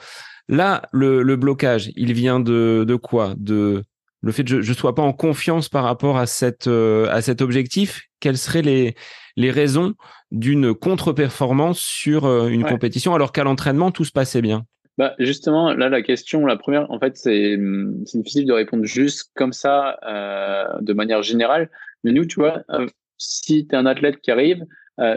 [0.49, 3.35] Là, le, le, blocage, il vient de, de quoi?
[3.37, 3.85] De
[4.23, 7.23] le fait que je ne sois pas en confiance par rapport à, cette, euh, à
[7.23, 8.95] cet objectif, quelles seraient les,
[9.37, 9.95] les raisons
[10.31, 14.65] d'une contre-performance sur euh, une compétition alors qu'à l'entraînement, tout se passait bien?
[14.99, 17.57] Bah justement, là, la question, la première, en fait, c'est
[18.13, 21.71] difficile de répondre juste comme ça, euh, de manière générale.
[22.05, 22.63] Mais nous, tu vois,
[23.21, 24.65] si tu es un athlète qui arrive,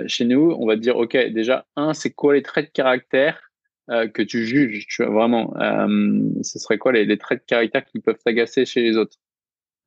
[0.08, 3.42] chez nous, on va te dire, OK, déjà, un, c'est quoi les traits de caractère
[3.90, 5.54] euh, que tu juges, tu vois, vraiment.
[5.60, 9.18] Euh, ce serait quoi les, les, traits de caractère qui peuvent t'agacer chez les autres?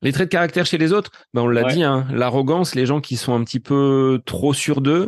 [0.03, 3.01] Les traits de caractère chez les autres, ben on l'a dit, hein, l'arrogance, les gens
[3.01, 5.07] qui sont un petit peu trop sûrs d'eux,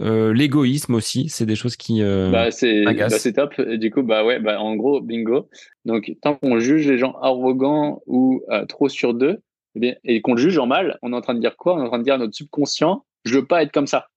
[0.00, 3.60] euh, l'égoïsme aussi, c'est des choses qui euh, bah, c'est bah, c'est top.
[3.60, 5.48] du coup, bah ouais, bah en gros, bingo.
[5.84, 9.38] Donc tant qu'on juge les gens arrogants ou euh, trop sûrs d'eux,
[9.80, 11.74] eh et qu'on le juge en mal, on est en train de dire quoi?
[11.74, 14.08] On est en train de dire à notre subconscient, je veux pas être comme ça.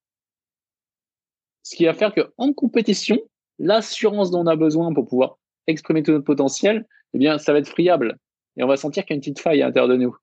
[1.62, 3.18] Ce qui va faire que en compétition,
[3.58, 7.58] l'assurance dont on a besoin pour pouvoir exprimer tout notre potentiel, eh bien, ça va
[7.58, 8.16] être friable.
[8.56, 10.16] Et on va sentir qu'il y a une petite faille à l'intérieur de nous.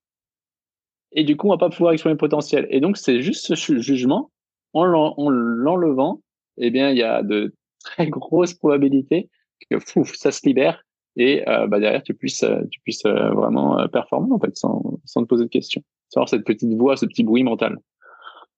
[1.12, 2.66] Et du coup, on va pas pouvoir exprimer le potentiel.
[2.70, 4.30] Et donc, c'est juste ce jugement,
[4.74, 6.22] en l'enlevant,
[6.58, 9.30] eh bien, il y a de très grosses probabilités
[9.70, 9.78] que
[10.14, 10.84] ça se libère
[11.16, 15.00] et euh, bah, derrière tu puisses euh, tu puisses euh, vraiment performer en fait sans,
[15.04, 17.78] sans te poser de questions sans avoir cette petite voix ce petit bruit mental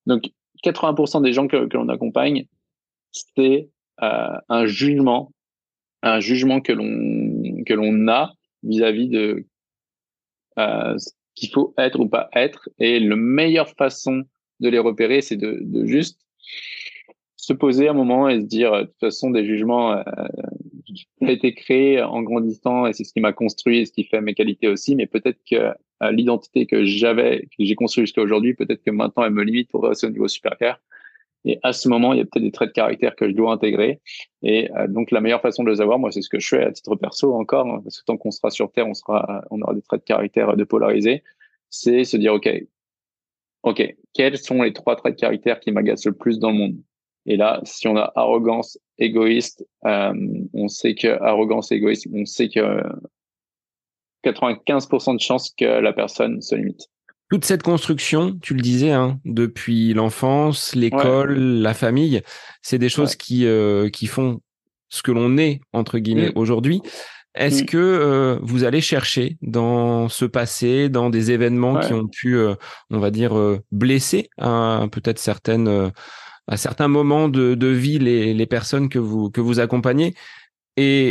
[0.06, 0.30] donc
[0.64, 2.46] 80% des gens que, que l'on accompagne
[3.12, 3.68] c'est
[4.02, 5.30] un jugement,
[6.02, 8.32] un jugement que l'on que l'on a
[8.62, 9.46] vis-à-vis de
[10.58, 12.68] euh, ce qu'il faut être ou pas être.
[12.78, 14.24] Et la meilleure façon
[14.60, 16.20] de les repérer, c'est de, de juste
[17.36, 20.02] se poser un moment et se dire, de toute façon, des jugements euh,
[21.20, 24.20] ont été créés en grandissant et c'est ce qui m'a construit et ce qui fait
[24.20, 24.96] mes qualités aussi.
[24.96, 29.24] Mais peut-être que euh, l'identité que j'avais, que j'ai construite jusqu'à aujourd'hui, peut-être que maintenant
[29.24, 30.80] elle me limite pour passer au niveau supérieur.
[31.44, 33.52] Et à ce moment, il y a peut-être des traits de caractère que je dois
[33.52, 34.00] intégrer.
[34.42, 36.62] Et euh, donc, la meilleure façon de les avoir, moi, c'est ce que je fais
[36.62, 39.60] à titre perso encore, hein, parce que tant qu'on sera sur Terre, on sera, on
[39.62, 41.22] aura des traits de caractère dépolarisés.
[41.70, 42.48] C'est se dire, OK,
[43.62, 46.76] OK, quels sont les trois traits de caractère qui m'agacent le plus dans le monde?
[47.26, 50.12] Et là, si on a arrogance, égoïste, euh,
[50.54, 52.82] on sait que arrogance, égoïsme, on sait que
[54.24, 56.88] 95% de chances que la personne se limite
[57.30, 62.22] toute cette construction, tu le disais, hein, depuis l'enfance, l'école, la famille,
[62.60, 64.40] c'est des choses qui euh, qui font
[64.88, 66.38] ce que l'on est entre guillemets mm.
[66.38, 66.82] aujourd'hui.
[67.36, 67.66] Est-ce mm.
[67.66, 72.56] que euh, vous allez chercher dans ce passé, dans des événements qui ont pu, euh,
[72.90, 73.32] on va dire,
[73.70, 75.92] blesser peut-être certaines
[76.50, 80.14] à certains moments de, de vie les, les, personnes que vous que vous accompagnez
[80.76, 81.10] et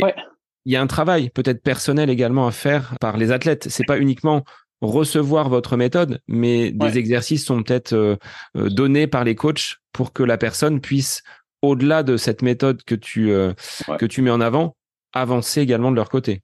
[0.64, 3.66] il y a un travail peut-être personnel également à faire par les athlètes.
[3.70, 4.44] C'est pas uniquement
[4.80, 8.16] recevoir votre méthode, mais des exercices sont peut-être euh,
[8.56, 11.22] euh, donnés par les coachs pour que la personne puisse,
[11.60, 13.52] au-delà de cette méthode que tu, euh,
[13.98, 14.76] que tu mets en avant,
[15.12, 16.40] avancer également de leur côté.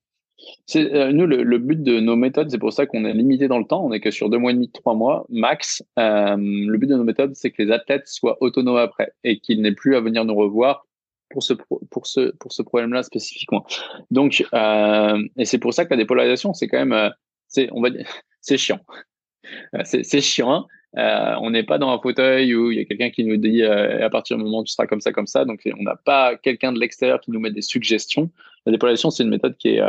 [0.67, 3.65] C'est, nous, le, but de nos méthodes, c'est pour ça qu'on est limité dans le
[3.65, 3.85] temps.
[3.85, 5.83] On est que sur deux mois et demi, trois mois max.
[5.97, 9.75] le but de nos méthodes, c'est que les athlètes soient autonomes après et qu'ils n'aient
[9.75, 10.87] plus à venir nous revoir
[11.31, 11.55] pour ce
[11.91, 13.67] pour ce pour ce problème-là spécifiquement.
[14.11, 17.13] Donc, et c'est pour ça que la dépolarisation, c'est quand même
[17.49, 17.89] c'est on va
[18.41, 18.81] c'est chiant.
[19.75, 20.67] Euh, c'est chiant.
[20.97, 23.63] Euh, on n'est pas dans un fauteuil où il y a quelqu'un qui nous dit
[23.63, 25.45] euh, à partir du moment où tu seras comme ça, comme ça.
[25.45, 28.31] Donc, on n'a pas quelqu'un de l'extérieur qui nous met des suggestions.
[28.67, 29.83] La dépolarisation, c'est une méthode qui est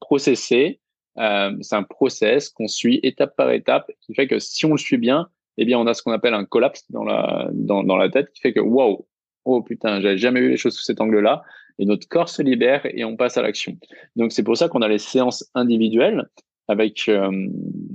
[0.00, 0.80] processée.
[1.16, 4.96] c'est un process qu'on suit étape par étape, qui fait que si on le suit
[4.96, 8.08] bien, eh bien, on a ce qu'on appelle un collapse dans la dans, dans la
[8.08, 9.06] tête, qui fait que waouh,
[9.44, 11.42] oh putain, j'avais jamais vu les choses sous cet angle-là.
[11.78, 13.76] Et notre corps se libère et on passe à l'action.
[14.16, 16.28] Donc, c'est pour ça qu'on a les séances individuelles
[16.68, 17.48] avec euh,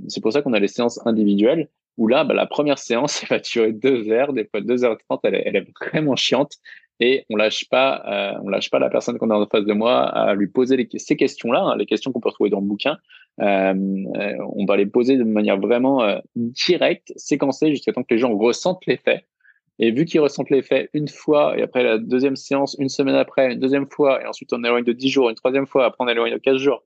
[0.08, 3.28] c'est pour ça qu'on a les séances individuelles où là bah, la première séance elle
[3.28, 6.54] va durer deux heures des fois deux heures trente elle est vraiment chiante
[7.00, 9.72] et on lâche pas euh, on lâche pas la personne qu'on a en face de
[9.72, 12.60] moi à lui poser les, ces questions là hein, les questions qu'on peut retrouver dans
[12.60, 12.98] le bouquin
[13.38, 18.86] on va les poser de manière vraiment directe, séquencée, jusqu'à temps que les gens ressentent
[18.86, 19.24] l'effet.
[19.78, 23.52] Et vu qu'ils ressentent l'effet une fois, et après la deuxième séance, une semaine après,
[23.52, 26.08] une deuxième fois, et ensuite on éloigne de 10 jours, une troisième fois, après on
[26.08, 26.84] éloigne de 15 jours,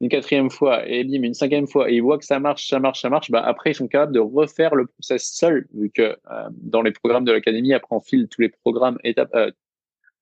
[0.00, 2.80] une quatrième fois, et bim, une cinquième fois, et ils voient que ça marche, ça
[2.80, 6.02] marche, ça marche, bah après ils sont capables de refaire le process seul, vu que
[6.02, 9.50] euh, dans les programmes de l'académie, après on file tous les programmes étape, euh,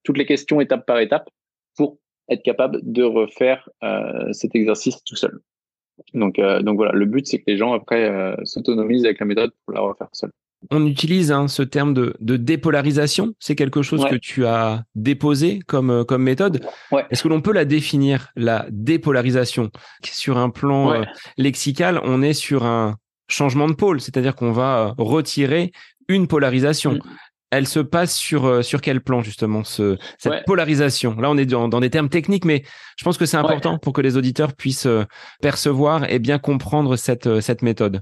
[0.03, 1.29] toutes les questions étape par étape
[1.75, 1.97] pour
[2.29, 5.39] être capable de refaire euh, cet exercice tout seul.
[6.13, 9.73] Donc, donc voilà, le but c'est que les gens après s'autonomisent avec la méthode pour
[9.73, 10.31] la refaire seul.
[10.71, 13.33] On utilise hein, ce terme de, dépolarisation.
[13.39, 16.61] C'est quelque chose que tu as déposé comme, euh, comme méthode.
[17.09, 19.71] Est-ce que l'on peut la définir, la dépolarisation?
[20.03, 21.03] Sur un plan euh,
[21.37, 22.97] lexical, on est sur un
[23.29, 25.71] changement de pôle, c'est-à-dire qu'on va euh, retirer
[26.07, 26.99] une polarisation.
[27.51, 31.15] Elle se passe sur euh, sur quel plan justement ce, cette polarisation?
[31.19, 32.63] Là, on est dans, des termes techniques, mais
[32.97, 35.03] je pense que c'est important pour que les auditeurs puissent euh,
[35.41, 38.01] percevoir et bien comprendre cette euh, cette méthode.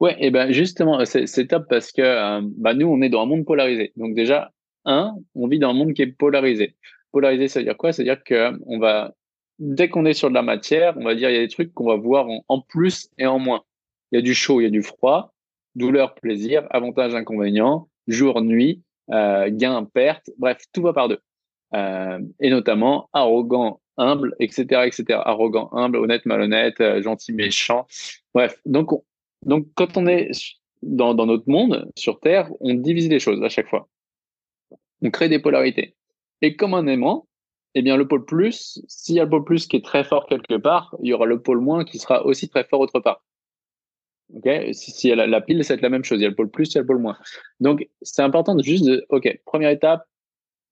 [0.00, 3.44] Ouais, et ben justement, c'est top parce que bah, nous, on est dans un monde
[3.44, 3.92] polarisé.
[3.96, 4.50] Donc déjà,
[4.84, 6.74] un, on vit dans un monde qui est polarisé.
[7.12, 7.92] Polarisé, ça veut dire quoi?
[7.92, 9.12] Ça veut dire que on va
[9.58, 11.74] dès qu'on est sur de la matière, on va dire il y a des trucs
[11.74, 13.62] qu'on va voir en, en plus et en moins.
[14.10, 15.34] Il y a du chaud, il y a du froid,
[15.74, 21.20] douleur, plaisir, avantage, inconvénient jour, nuit, euh, gain, perte, bref, tout va par deux.
[21.74, 25.20] Euh, et notamment arrogant, humble, etc., etc.
[25.24, 27.86] Arrogant, humble, honnête, malhonnête, euh, gentil, méchant.
[28.34, 28.90] Bref, donc,
[29.44, 30.30] donc quand on est
[30.82, 33.88] dans, dans notre monde sur Terre, on divise les choses à chaque fois.
[35.02, 35.96] On crée des polarités.
[36.42, 37.26] Et comme un aimant,
[37.74, 40.26] eh bien le pôle plus, s'il y a le pôle plus qui est très fort
[40.26, 43.22] quelque part, il y aura le pôle moins qui sera aussi très fort autre part.
[44.34, 46.18] Ok, si, si la, la, pile, c'est la même chose.
[46.18, 47.18] Il y a le pôle plus, il y a le pôle moins.
[47.60, 50.06] Donc, c'est important de juste de, ok, première étape,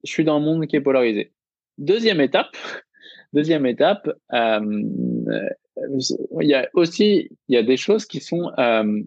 [0.04, 1.32] je suis dans un monde qui est polarisé.
[1.78, 2.56] Deuxième étape,
[3.32, 4.82] deuxième étape, euh,
[6.40, 9.02] il y a aussi, il y a des choses qui sont, euh,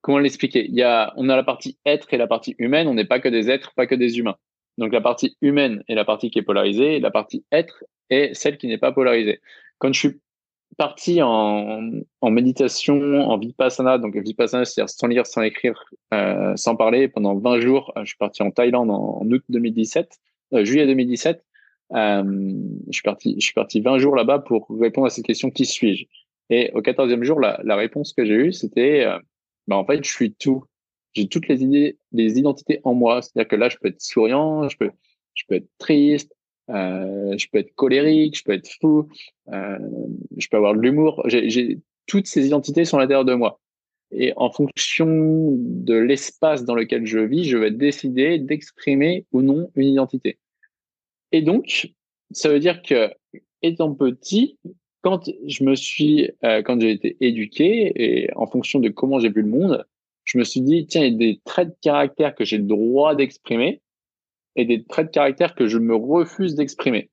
[0.00, 0.66] comment l'expliquer?
[0.66, 2.88] Il y a, on a la partie être et la partie humaine.
[2.88, 4.36] On n'est pas que des êtres, pas que des humains.
[4.78, 8.58] Donc, la partie humaine est la partie qui est polarisée, la partie être est celle
[8.58, 9.40] qui n'est pas polarisée.
[9.78, 10.20] Quand je suis
[10.76, 13.98] parti en, en, méditation, en vipassana.
[13.98, 17.92] Donc, vipassana, c'est-à-dire sans lire, sans écrire, euh, sans parler pendant 20 jours.
[17.96, 20.18] Euh, je suis parti en Thaïlande en, août 2017,
[20.54, 21.44] euh, juillet 2017.
[21.92, 22.22] Euh,
[22.88, 25.66] je suis parti, je suis parti 20 jours là-bas pour répondre à cette question qui
[25.66, 26.06] suis-je?
[26.50, 29.18] Et au 14e jour, la, la réponse que j'ai eue, c'était, euh,
[29.66, 30.64] bah, en fait, je suis tout.
[31.14, 33.22] J'ai toutes les idées, les identités en moi.
[33.22, 34.90] C'est-à-dire que là, je peux être souriant, je peux,
[35.34, 36.34] je peux être triste,
[36.70, 39.08] euh, je peux être colérique, je peux être fou,
[39.52, 39.78] euh,
[40.36, 41.22] je peux avoir de l'humour.
[41.26, 43.60] J'ai toutes ces identités sont à l'intérieur de moi.
[44.10, 49.70] Et en fonction de l'espace dans lequel je vis, je vais décider d'exprimer ou non
[49.74, 50.38] une identité.
[51.32, 51.92] Et donc,
[52.30, 53.10] ça veut dire que
[53.62, 54.58] étant petit,
[55.02, 59.30] quand je me suis, euh, quand j'ai été éduqué et en fonction de comment j'ai
[59.30, 59.84] vu le monde,
[60.24, 62.64] je me suis dit tiens, il y a des traits de caractère que j'ai le
[62.64, 63.82] droit d'exprimer
[64.56, 67.10] et des traits de caractère que je me refuse d'exprimer.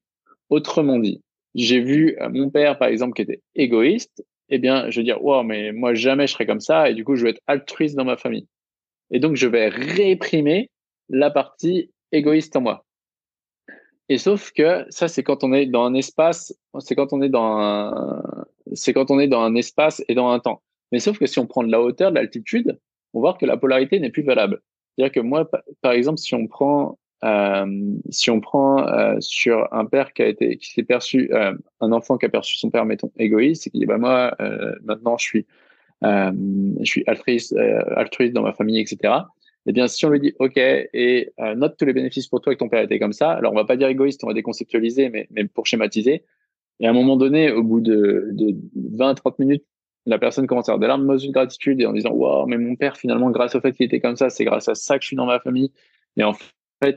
[0.50, 1.22] Autrement dit,
[1.56, 5.24] j'ai vu euh, mon père, par exemple, qui était égoïste, eh bien, je vais dire,
[5.24, 7.96] wow, mais moi, jamais je serai comme ça, et du coup, je vais être altruiste
[7.96, 8.48] dans ma famille.
[9.12, 10.70] Et donc, je vais réprimer
[11.10, 12.86] la partie égoïste en moi.
[14.10, 17.30] Et sauf que ça, c'est quand on est dans un espace, c'est quand on est
[17.30, 18.22] dans un,
[18.74, 20.62] c'est quand on est dans un espace et dans un temps.
[20.92, 22.78] Mais sauf que si on prend de la hauteur, de l'altitude,
[23.14, 24.62] on voit que la polarité n'est plus valable.
[24.96, 25.50] C'est-à-dire que moi,
[25.82, 30.28] par exemple, si on prend euh, si on prend euh, sur un père qui a
[30.28, 33.70] été, qui s'est perçu, euh, un enfant qui a perçu son père, mettons, égoïste, et
[33.70, 35.46] qui dit, bah moi, euh, maintenant, je suis,
[36.04, 36.32] euh,
[36.80, 37.56] je suis altruiste,
[37.96, 39.14] altruiste dans ma famille, etc.
[39.68, 42.60] Eh bien, si on lui dit, OK, et note tous les bénéfices pour toi que
[42.60, 45.28] ton père était comme ça, alors on va pas dire égoïste, on va déconceptualiser, mais,
[45.30, 46.26] mais pour schématiser.
[46.80, 49.64] Et à un moment donné, au bout de, de 20, 30 minutes,
[50.08, 52.76] la personne commence à avoir des larmes de gratitude et en disant, wow, mais mon
[52.76, 55.08] père, finalement, grâce au fait qu'il était comme ça, c'est grâce à ça que je
[55.08, 55.72] suis dans ma famille.
[56.18, 56.34] Et en
[56.84, 56.96] fait,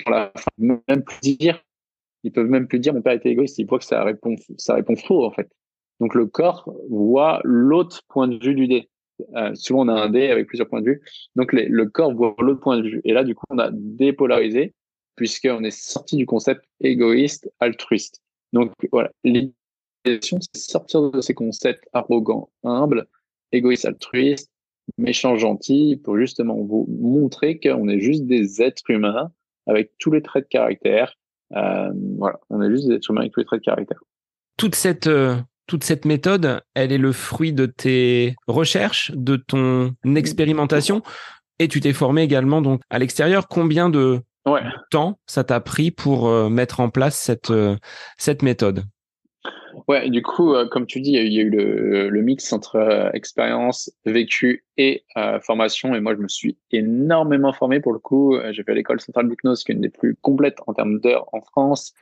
[0.59, 1.63] même plus dire,
[2.23, 4.75] ils peuvent même plus dire mon père était égoïste, ils voient que ça répond, ça
[4.75, 5.51] répond faux en fait.
[6.01, 8.89] Donc le corps voit l'autre point de vue du dé.
[9.37, 11.03] Euh, souvent on a un dé avec plusieurs points de vue,
[11.37, 13.01] donc le corps voit l'autre point de vue.
[13.05, 14.75] Et là du coup on a dépolarisé
[15.17, 18.21] puisqu'on est sorti du concept égoïste altruiste.
[18.53, 19.53] Donc voilà, l'idée
[20.05, 23.07] c'est sortir de ces concepts arrogants, humbles,
[23.53, 24.51] égoïste altruiste,
[24.99, 29.33] méchant gentil, pour justement vous montrer qu'on est juste des êtres humains
[29.67, 31.15] avec tous les traits de caractère.
[31.55, 33.99] Euh, voilà, on juste des êtres humains avec tous les traits de caractère.
[34.57, 35.37] Toute cette euh,
[35.67, 41.03] toute cette méthode, elle est le fruit de tes recherches, de ton expérimentation,
[41.59, 43.49] et tu t'es formé également donc à l'extérieur.
[43.49, 44.21] Combien de
[44.91, 47.53] temps ça t'a pris pour euh, mettre en place cette
[48.19, 48.85] cette méthode?
[49.89, 53.11] Ouais, du coup, euh, comme tu dis, il y a eu le, mix entre euh,
[53.13, 55.95] expérience, vécu et euh, formation.
[55.95, 58.37] Et moi, je me suis énormément formé pour le coup.
[58.53, 61.41] J'ai fait l'école centrale d'hypnose, qui est une des plus complètes en termes d'heures en
[61.41, 61.93] France.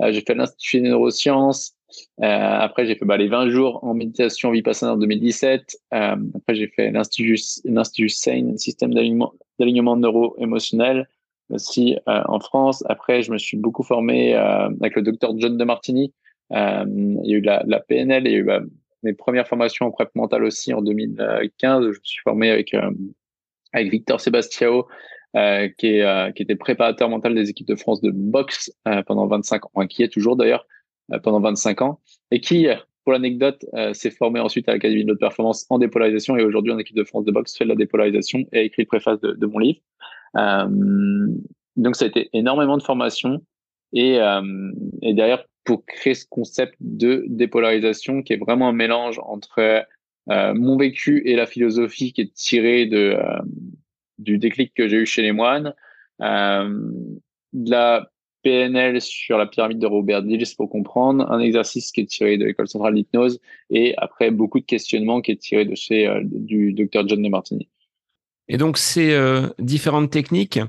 [0.00, 1.74] j'ai fait l'Institut des neurosciences.
[2.20, 5.76] après, j'ai fait bah, les 20 jours en méditation vipassana en 2017.
[5.90, 11.08] après, j'ai fait l'Institut, l'Institut SANE, système d'alignement neuro-émotionnel
[11.50, 12.84] aussi en France.
[12.88, 16.12] Après, je me suis beaucoup formé avec le docteur John de Martini,
[16.52, 16.84] euh,
[17.24, 18.60] il y a eu la, la PNL, il y a eu bah,
[19.02, 21.82] mes premières formations en prep mentale aussi en 2015.
[21.84, 22.90] Je me suis formé avec euh,
[23.72, 24.86] avec Victor Sebastiao,
[25.36, 29.02] euh, qui, est, euh, qui était préparateur mental des équipes de France de boxe euh,
[29.02, 30.66] pendant 25 ans, qui est toujours d'ailleurs
[31.22, 32.66] pendant 25 ans, et qui,
[33.02, 36.96] pour l'anecdote, s'est formé ensuite à l'Académie de performance en dépolarisation et aujourd'hui en équipe
[36.96, 39.46] de France de boxe fait de la dépolarisation et a écrit le préface de, de
[39.46, 39.80] mon livre.
[41.76, 43.40] donc ça a été énormément de formation
[43.94, 44.18] et,
[45.00, 49.84] et derrière pour créer ce concept de dépolarisation qui est vraiment un mélange entre
[50.30, 53.38] euh, mon vécu et la philosophie qui est tirée de, euh,
[54.16, 55.74] du déclic que j'ai eu chez les moines,
[56.22, 56.90] euh,
[57.52, 58.10] de la
[58.42, 62.46] PNL sur la pyramide de Robert Dills pour comprendre, un exercice qui est tiré de
[62.46, 63.38] l'école centrale d'hypnose
[63.68, 67.68] et après beaucoup de questionnements qui est tiré de chez du docteur John de Martini.
[68.48, 69.14] Et donc ces
[69.58, 70.60] différentes techniques,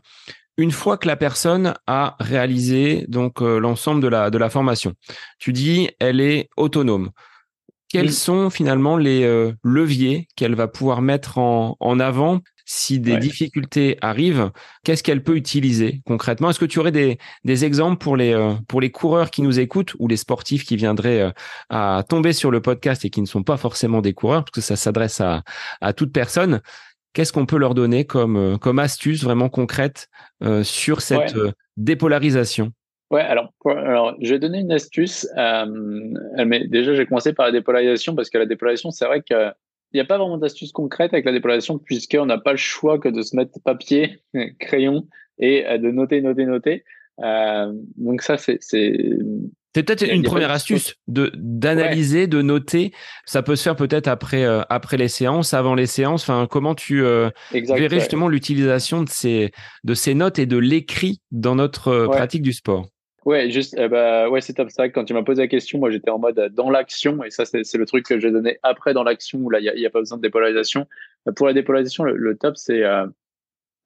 [0.60, 4.93] une fois que la personne a réalisé donc euh, l'ensemble de la de la formation.
[5.39, 7.12] Tu dis elle est autonome.
[7.88, 13.18] Quels sont finalement les euh, leviers qu'elle va pouvoir mettre en, en avant si des
[13.18, 14.51] difficultés arrivent?
[14.84, 16.49] Qu'est-ce qu'elle peut utiliser concrètement?
[16.49, 19.60] Est-ce que tu aurais des, des exemples pour les euh, pour les coureurs qui nous
[19.60, 21.34] écoutent ou les sportifs qui viendraient
[21.70, 24.43] à tomber sur le podcast et qui ne sont pas forcément des coureurs?
[24.43, 25.41] Parce que ça s'adresse à
[25.80, 26.62] à toute personne
[27.14, 30.10] qu'est-ce qu'on peut leur donner comme, euh, comme astuce vraiment concrète
[30.43, 32.72] euh, sur cette euh, dépolarisation?
[33.12, 35.28] Ouais, alors, alors je vais donner une astuce.
[35.36, 39.53] mais déjà, j'ai commencé par la dépolarisation parce que la dépolarisation, c'est vrai qu'il
[39.95, 43.10] n'y a pas vraiment d'astuce concrète avec la dépolarisation puisqu'on n'a pas le choix que
[43.10, 44.22] de se mettre papier,
[44.60, 45.07] crayon
[45.39, 46.84] et de noter, noter, noter.
[47.97, 48.60] donc ça, c'est
[49.80, 52.91] c'est peut-être une première astuce de d'analyser, de noter.
[53.25, 56.23] Ça peut se faire peut-être après euh, après les séances, avant les séances.
[56.23, 59.51] Enfin, comment tu euh, verrais justement l'utilisation de ces
[59.86, 62.88] de ces notes et de l'écrit dans notre euh, pratique du sport.
[63.23, 64.69] Ouais, juste, bah, ouais, c'est top.
[64.69, 67.45] Ça, quand tu m'as posé la question, moi, j'étais en mode dans l'action, et ça,
[67.45, 69.99] c'est le truc que j'ai donné après dans l'action où là, il n'y a, pas
[69.99, 70.88] besoin de dépolarisation.
[71.36, 72.82] Pour la dépolarisation, le, top, c'est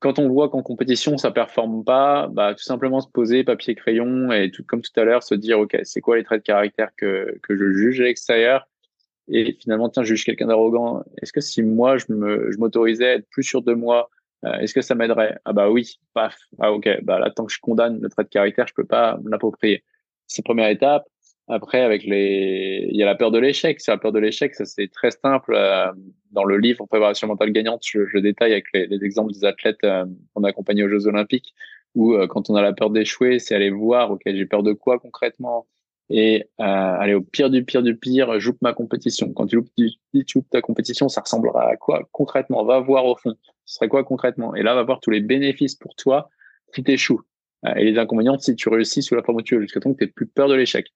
[0.03, 4.33] quand on voit qu'en compétition ça performe pas, bah tout simplement se poser papier crayon
[4.33, 6.89] et tout comme tout à l'heure se dire ok c'est quoi les traits de caractère
[6.97, 8.67] que que je juge à l'extérieur?
[9.29, 11.03] Et finalement tiens je juge quelqu'un d'arrogant.
[11.21, 14.09] Est-ce que si moi je me je m'autorisais à être plus sûr de moi,
[14.45, 15.37] euh, est-ce que ça m'aiderait?
[15.45, 16.37] Ah bah oui, paf.
[16.59, 19.17] Ah ok bah là tant que je condamne le trait de caractère je peux pas
[19.25, 19.83] l'approprier.
[20.27, 21.05] C'est première étape.
[21.47, 23.81] Après, avec les, il y a la peur de l'échec.
[23.81, 25.53] C'est la peur de l'échec, ça c'est très simple.
[25.53, 25.91] Euh,
[26.31, 29.83] dans le livre Préparation mentale gagnante, je, je détaille avec les, les, exemples des athlètes
[29.83, 31.53] euh, qu'on a accompagnés aux Jeux Olympiques,
[31.95, 34.71] où euh, quand on a la peur d'échouer, c'est aller voir, ok, j'ai peur de
[34.71, 35.67] quoi concrètement,
[36.09, 39.33] et aller au pire du pire du pire, joupe ma compétition.
[39.33, 42.63] Quand tu loupes, tu, tu ta compétition, ça ressemblera à quoi concrètement?
[42.65, 43.35] Va voir au fond.
[43.65, 44.53] Ce serait quoi concrètement?
[44.53, 46.29] Et là, va voir tous les bénéfices pour toi
[46.73, 47.21] si t'échoues
[47.77, 50.03] et les inconvénients si tu réussis sous la forme où tu veux, jusqu'à temps que
[50.03, 50.87] tu plus peur de l'échec.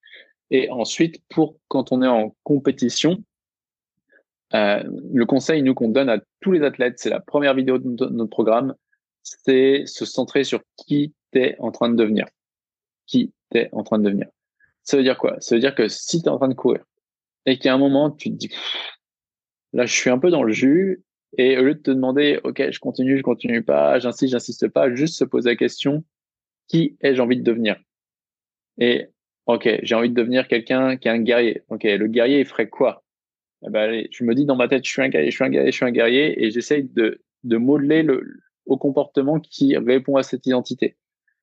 [0.52, 3.24] Et ensuite, pour quand on est en compétition,
[4.54, 4.82] euh,
[5.14, 8.30] le conseil nous qu'on donne à tous les athlètes, c'est la première vidéo de notre
[8.30, 8.76] programme,
[9.24, 12.26] c'est se centrer sur qui t'es en train de devenir.
[13.08, 14.28] Qui t'es en train de devenir.
[14.84, 15.36] Ça veut dire quoi?
[15.42, 16.84] Ça veut dire que si tu es en train de courir
[17.46, 18.54] et qu'à un moment tu te dis
[19.74, 21.04] là je suis un peu dans le jus
[21.38, 24.94] et au lieu de te demander ok je continue je continue pas j'insiste j'insiste pas
[24.94, 26.04] juste se poser la question
[26.68, 27.78] qui ai-je envie de devenir?
[28.78, 29.10] Et
[29.48, 31.64] Ok, j'ai envie de devenir quelqu'un qui est un guerrier.
[31.70, 33.04] Ok, le guerrier, il ferait quoi?
[33.66, 35.46] Eh ben, allez, Je me dis dans ma tête, je suis un guerrier, je suis
[35.46, 38.24] un guerrier, je suis un guerrier, et j'essaye de, de modeler le,
[38.66, 40.98] au comportement qui répond à cette identité.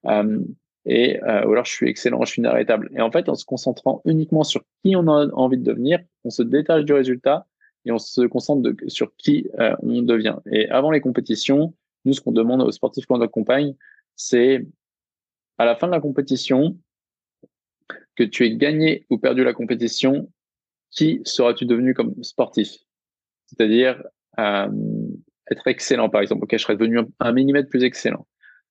[0.06, 0.38] Euh,
[0.84, 2.90] et euh, ou alors je suis excellent, je suis inarrêtable.
[2.94, 6.30] Et en fait, en se concentrant uniquement sur qui on a envie de devenir, on
[6.30, 7.46] se détache du résultat
[7.86, 10.36] et on se concentre sur qui euh, on devient.
[10.52, 11.74] Et avant les compétitions,
[12.04, 13.74] nous, ce qu'on demande aux sportifs qu'on accompagne,
[14.14, 14.66] c'est
[15.56, 16.76] à la fin de la compétition,
[18.16, 20.30] que tu aies gagné ou perdu la compétition,
[20.90, 22.70] qui seras-tu devenu comme sportif?
[23.46, 24.02] C'est-à-dire
[24.38, 24.68] euh,
[25.50, 26.44] être excellent, par exemple.
[26.44, 28.26] Ok, je serais devenu un, millimètre plus excellent.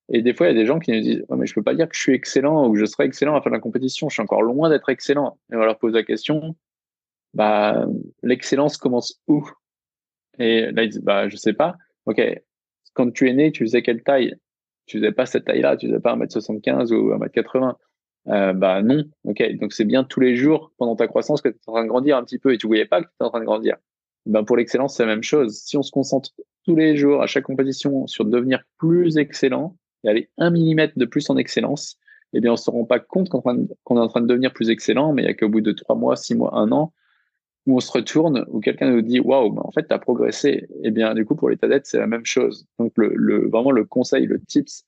[0.09, 1.75] Et des fois, il y a des gens qui nous disent mais je peux pas
[1.75, 4.09] dire que je suis excellent ou que je serai excellent à faire la compétition.
[4.09, 5.39] Je suis encore loin d'être excellent.
[5.51, 6.55] Et on leur poser la question
[7.33, 7.85] bah,
[8.21, 9.47] l'excellence commence où?
[10.39, 11.75] Et là, ils disent bah, je sais pas.
[12.05, 12.21] Ok,
[12.93, 14.35] quand tu es né, tu faisais quelle taille?
[14.85, 17.75] Tu faisais pas cette taille-là, tu faisais pas 1m75 ou 1m80.
[18.29, 19.57] Euh, bah non, ok.
[19.59, 21.89] Donc c'est bien tous les jours pendant ta croissance que tu es en train de
[21.89, 23.77] grandir un petit peu et tu voyais pas que tu étais en train de grandir.
[24.25, 25.57] Ben pour l'excellence, c'est la même chose.
[25.57, 26.31] Si on se concentre
[26.65, 31.05] tous les jours à chaque compétition sur devenir plus excellent et aller un millimètre de
[31.05, 31.97] plus en excellence,
[32.31, 35.11] eh bien on se rend pas compte qu'on est en train de devenir plus excellent,
[35.11, 36.93] mais il y a qu'au bout de trois mois, six mois, un an,
[37.65, 40.67] où on se retourne, où quelqu'un nous dit waouh, ben en fait tu as progressé.
[40.83, 42.65] Eh bien du coup pour l'état d'être c'est la même chose.
[42.79, 44.85] Donc le, le, vraiment le conseil, le tips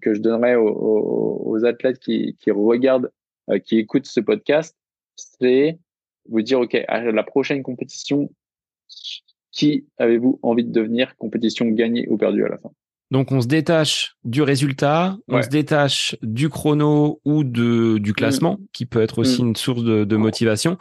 [0.00, 3.10] que je donnerais aux, athlètes qui, regardent,
[3.50, 4.76] euh, qui écoutent ce podcast,
[5.16, 5.78] c'est
[6.28, 8.30] vous dire, OK, à la prochaine compétition,
[9.50, 11.16] qui avez-vous envie de devenir?
[11.16, 12.70] Compétition gagnée ou perdue à la fin?
[13.10, 18.58] Donc on se détache du résultat, on se détache du chrono ou de, du classement,
[18.60, 18.66] mm.
[18.72, 19.48] qui peut être aussi mm.
[19.48, 20.78] une source de, motivation.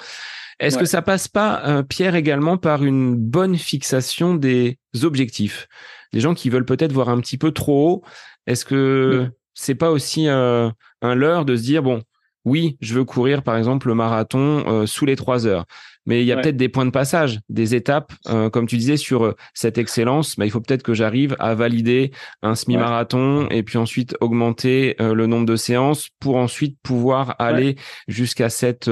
[0.59, 5.67] Est-ce que ça passe pas, euh, Pierre, également par une bonne fixation des objectifs?
[6.13, 8.03] Des gens qui veulent peut-être voir un petit peu trop haut.
[8.45, 10.69] Est-ce que c'est pas aussi euh,
[11.01, 12.01] un leurre de se dire bon,
[12.45, 15.65] oui, je veux courir par exemple le marathon euh, sous les trois heures,
[16.05, 18.95] mais il y a peut-être des points de passage, des étapes, euh, comme tu disais
[18.95, 20.37] sur cette excellence.
[20.37, 25.25] Bah, il faut peut-être que j'arrive à valider un semi-marathon et puis ensuite augmenter le
[25.25, 27.75] nombre de séances pour ensuite pouvoir aller
[28.07, 28.89] jusqu'à cette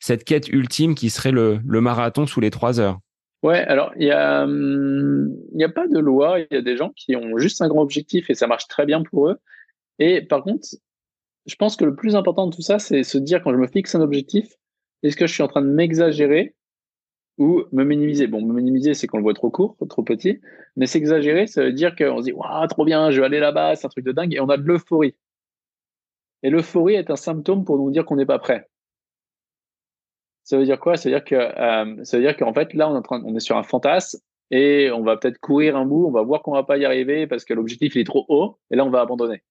[0.00, 2.98] cette quête ultime qui serait le, le marathon sous les trois heures.
[3.42, 6.40] Ouais, alors il y a, hum, y a pas de loi.
[6.40, 8.84] Il y a des gens qui ont juste un grand objectif et ça marche très
[8.86, 9.38] bien pour eux.
[10.00, 10.68] Et par contre,
[11.46, 13.68] je pense que le plus important de tout ça, c'est se dire quand je me
[13.68, 14.54] fixe un objectif,
[15.04, 16.56] est-ce que je suis en train de m'exagérer
[17.38, 18.28] ou me minimiser?
[18.28, 20.40] Bon, me minimiser, c'est qu'on le voit trop court, trop petit.
[20.76, 23.76] Mais s'exagérer, ça veut dire qu'on se dit, waouh, trop bien, je vais aller là-bas,
[23.76, 25.16] c'est un truc de dingue, et on a de l'euphorie.
[26.42, 28.69] Et l'euphorie est un symptôme pour nous dire qu'on n'est pas prêt.
[30.50, 30.96] Ça veut dire quoi?
[30.96, 33.22] Ça veut dire que euh, ça veut dire qu'en fait là on est, en train,
[33.24, 34.18] on est sur un fantasme
[34.50, 37.28] et on va peut-être courir un bout, on va voir qu'on va pas y arriver
[37.28, 39.44] parce que l'objectif il est trop haut et là on va abandonner.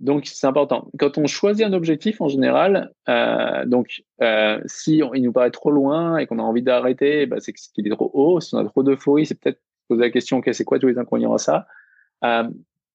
[0.00, 0.88] Donc c'est important.
[0.98, 5.70] Quand on choisit un objectif en général, euh, donc euh, si il nous paraît trop
[5.70, 8.40] loin et qu'on a envie d'arrêter, bah, c'est qu'il est trop haut.
[8.40, 10.96] Si on a trop d'euphorie, c'est peut-être poser la question ok c'est quoi tous les
[10.96, 11.66] inconvénients à ça?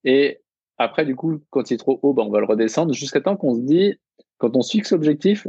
[0.04, 0.42] Et
[0.80, 3.38] après du coup quand il est trop haut, bah, on va le redescendre jusqu'à temps
[3.38, 4.00] qu'on se dit
[4.40, 5.48] quand on se fixe l'objectif,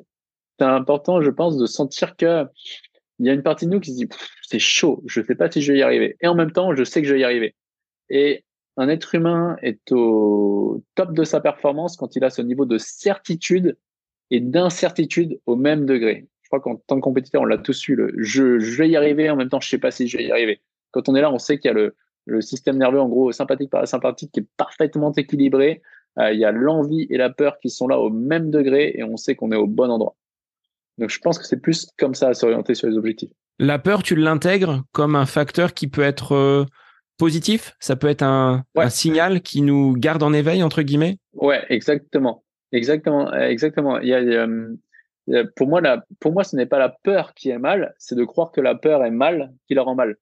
[0.59, 2.45] c'est important, je pense, de sentir que
[3.19, 4.09] il y a une partie de nous qui se dit
[4.43, 6.17] c'est chaud, je sais pas si je vais y arriver.
[6.21, 7.55] Et en même temps, je sais que je vais y arriver.
[8.11, 8.45] Et
[8.77, 12.79] un être humain est au top de sa performance quand il a ce niveau de
[12.79, 13.77] certitude
[14.31, 16.29] et d'incertitude au même degré.
[16.43, 17.97] Je crois qu'en tant que compétiteur, on l'a tous eu.
[17.97, 20.25] Le je, je, vais y arriver, en même temps, je sais pas si je vais
[20.25, 20.61] y arriver.
[20.93, 23.33] Quand on est là, on sait qu'il y a le, le système nerveux, en gros,
[23.33, 25.83] sympathique parasympathique, qui est parfaitement équilibré.
[26.19, 29.03] Euh, il y a l'envie et la peur qui sont là au même degré et
[29.03, 30.17] on sait qu'on est au bon endroit.
[30.99, 33.31] Donc je pense que c'est plus comme ça à s'orienter sur les objectifs.
[33.59, 36.65] La peur, tu l'intègres comme un facteur qui peut être euh,
[37.19, 37.75] positif?
[37.81, 41.19] Ça peut être un, signal qui nous garde en éveil, entre guillemets?
[41.35, 42.45] Ouais, exactement.
[42.73, 43.33] Exactement.
[43.33, 43.99] Exactement.
[43.99, 47.51] Il y a, euh, pour, moi, la, pour moi, ce n'est pas la peur qui
[47.51, 50.17] est mal, c'est de croire que la peur est mal qui la rend mal.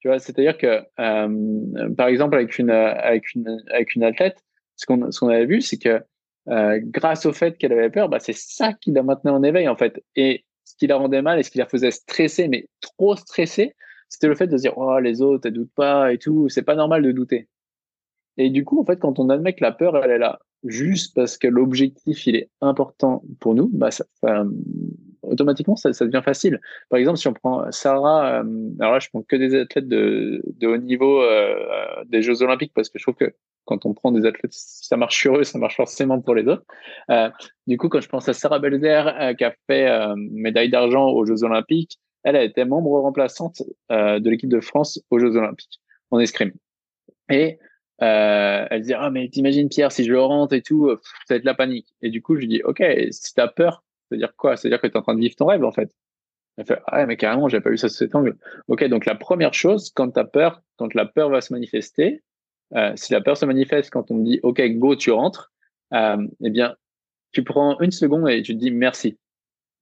[0.00, 4.84] Tu vois, c'est-à-dire que, euh, par exemple, avec une, avec une, avec une athlète, ce
[4.84, 6.02] qu'on ce qu'on avait vu, c'est que
[6.48, 9.68] euh, grâce au fait qu'elle avait peur, bah, c'est ça qui la maintenait en éveil
[9.68, 10.02] en fait.
[10.14, 13.74] Et ce qui la rendait mal et ce qui la faisait stresser, mais trop stresser,
[14.08, 16.62] c'était le fait de se dire oh les autres elles doutent pas et tout, c'est
[16.62, 17.48] pas normal de douter.
[18.36, 21.14] Et du coup en fait quand on admet que la peur elle est là juste
[21.14, 24.04] parce que l'objectif il est important pour nous, bah ça,
[25.22, 26.60] automatiquement ça, devient facile.
[26.90, 30.42] Par exemple si on prend Sarah, euh, alors là je prends que des athlètes de,
[30.62, 33.34] haut niveau euh, des Jeux Olympiques parce que je trouve que
[33.66, 36.64] quand on prend des athlètes, ça marche sur eux, ça marche forcément pour les autres.
[37.10, 37.28] Euh,
[37.66, 41.08] du coup, quand je pense à Sarah Belzer, euh, qui a fait euh, médaille d'argent
[41.08, 43.62] aux Jeux Olympiques, elle a été membre remplaçante
[43.92, 46.52] euh, de l'équipe de France aux Jeux Olympiques en escrime.
[47.28, 47.58] Et
[47.98, 50.90] elle dit ah mais t'imagines Pierre si je rentre et tout,
[51.26, 51.94] ça va être la panique.
[52.02, 54.56] Et du coup, je lui dis ok, si t'as peur, c'est à dire quoi?
[54.56, 55.90] C'est à dire que t'es en train de vivre ton rêve en fait.
[56.56, 58.36] Elle fait ah mais carrément, j'ai pas vu ça sous cet angle.
[58.68, 62.22] Ok, donc la première chose, quand t'as peur, quand la peur va se manifester,
[62.74, 65.52] euh, si la peur se manifeste quand on me dit OK, go, tu rentres,
[65.92, 66.76] euh, eh bien,
[67.32, 69.18] tu prends une seconde et tu te dis merci.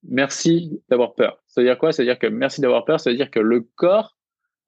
[0.07, 1.41] Merci d'avoir peur.
[1.47, 1.91] Ça veut dire quoi?
[1.91, 4.15] Ça veut dire que merci d'avoir peur, ça veut dire que le corps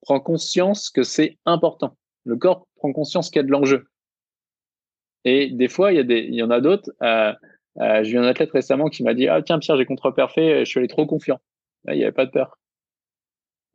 [0.02, 1.96] prend conscience que c'est important.
[2.26, 3.88] Le corps prend conscience qu'il y a de l'enjeu.
[5.24, 6.92] Et des fois, il y, a des, il y en a d'autres.
[7.04, 7.34] Euh,
[8.04, 10.80] j'ai eu un athlète récemment qui m'a dit Ah, tiens, Pierre, j'ai contre-perfait, je suis
[10.80, 11.40] allé trop confiant.
[11.88, 12.58] il n'y avait pas de peur.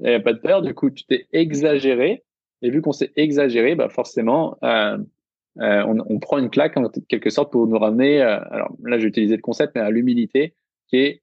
[0.01, 2.25] Il n'y avait pas de peur, du coup, tu t'es exagéré
[2.63, 4.97] et vu qu'on s'est exagéré, bah forcément, euh,
[5.59, 8.23] euh, on, on, prend une claque en quelque sorte pour nous ramener.
[8.23, 10.55] Euh, alors là, j'ai utilisé le concept, mais à l'humilité,
[10.89, 11.23] qui est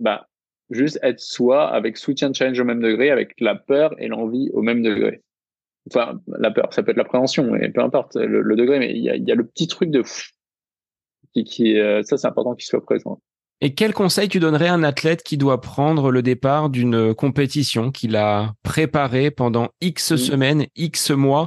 [0.00, 0.28] bah
[0.70, 4.50] juste être soi avec soutien de challenge au même degré, avec la peur et l'envie
[4.52, 5.22] au même degré.
[5.88, 9.10] Enfin, la peur, ça peut être l'appréhension, et peu importe le, degré, mais il y
[9.10, 10.02] a, y a, le petit truc de
[11.32, 13.20] qui, qui ça c'est important qu'il soit présent.
[13.64, 17.92] Et quel conseil tu donnerais à un athlète qui doit prendre le départ d'une compétition
[17.92, 21.46] qu'il a préparée pendant X semaines, X mois,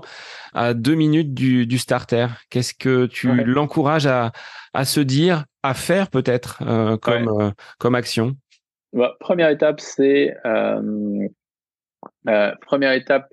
[0.53, 2.27] à deux minutes du, du starter?
[2.49, 4.31] Qu'est-ce que tu l'encourages à,
[4.73, 8.37] à se dire, à faire peut-être euh, comme, euh, comme action?
[8.93, 11.27] Bah, Première étape, c'est euh,
[12.29, 13.27] euh première étape.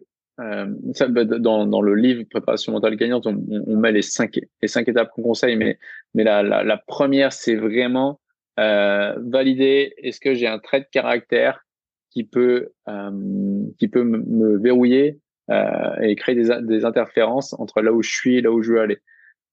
[0.95, 4.67] Ça, bah, dans, dans, le livre Préparation mentale gagnante, on, on, met les cinq, les
[4.67, 5.79] cinq étapes qu'on conseille, mais,
[6.15, 8.19] mais la, la, la première, c'est vraiment
[8.59, 11.65] euh, valider est-ce que j'ai un trait de caractère
[12.11, 17.93] qui peut euh, qui peut me, verrouiller euh, et créer des, des, interférences entre là
[17.93, 18.99] où je suis et là où je veux aller?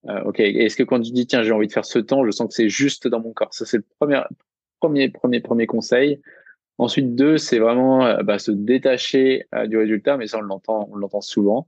[0.08, 2.32] Euh, ok, est-ce que quand je dis tiens j'ai envie de faire ce temps, je
[2.32, 3.54] sens que c'est juste dans mon corps?
[3.54, 4.22] Ça c'est le premier
[4.82, 6.22] premier premier premier conseil.
[6.78, 10.97] Ensuite deux, c'est vraiment euh, bah, se détacher du résultat, mais ça on l'entend on
[10.97, 11.68] l'entend souvent.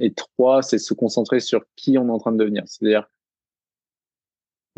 [0.00, 2.62] et trois, c'est se concentrer sur qui on est en train de devenir.
[2.66, 3.08] C'est-à-dire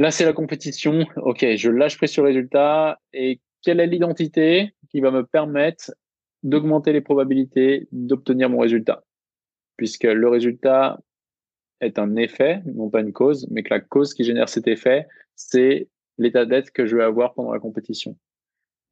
[0.00, 1.04] Là, c'est la compétition.
[1.16, 2.98] OK, je lâche prise sur le résultat.
[3.12, 5.92] Et quelle est l'identité qui va me permettre
[6.42, 9.04] d'augmenter les probabilités d'obtenir mon résultat?
[9.76, 10.98] Puisque le résultat
[11.82, 15.06] est un effet, non pas une cause, mais que la cause qui génère cet effet,
[15.36, 18.16] c'est l'état d'être que je vais avoir pendant la compétition.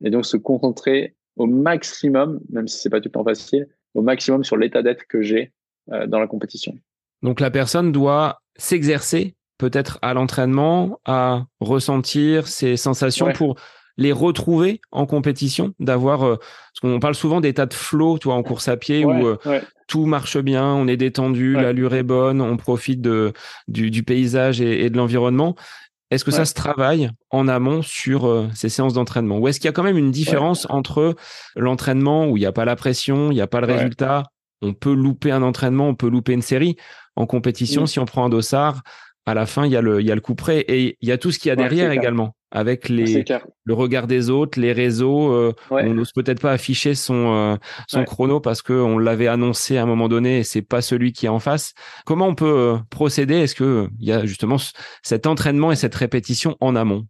[0.05, 4.03] Et donc se concentrer au maximum, même si c'est pas tout le temps facile, au
[4.03, 5.55] maximum sur l'état d'être que j'ai
[5.91, 6.75] euh, dans la compétition.
[7.23, 13.57] Donc la personne doit s'exercer peut-être à l'entraînement, à ressentir ces sensations pour
[13.99, 18.45] les retrouver en compétition, d'avoir, euh, parce qu'on parle souvent d'état de flow, toi, en
[18.45, 22.57] course à pied, où euh, tout marche bien, on est détendu, l'allure est bonne, on
[22.57, 23.33] profite de,
[23.67, 25.57] du, paysage et, de l'environnement.
[26.11, 29.39] Est-ce que ça se travaille en amont sur euh, ces séances d'entraînement?
[29.39, 31.17] Ou est-ce qu'il y a quand même une différence entre
[31.55, 34.23] l'entraînement où il n'y a pas la pression, il n'y a pas le résultat,
[34.63, 36.77] on peut louper un entraînement, on peut louper une série.
[37.17, 38.83] En compétition, si on prend un dossard,
[39.29, 41.09] à la fin, il y a le, il y a le coup près et il
[41.09, 43.27] y a tout ce qu'il y a derrière également, avec les,
[43.65, 45.35] le regard des autres, les réseaux.
[45.35, 47.57] Euh, on n'ose peut-être pas afficher son, euh,
[47.89, 51.27] son chrono parce qu'on l'avait annoncé à un moment donné et c'est pas celui qui
[51.27, 51.75] est en face.
[52.07, 53.35] Comment on peut euh, procéder?
[53.35, 54.57] Est-ce que il y a justement
[55.03, 57.05] cet entraînement et cette répétition en amont?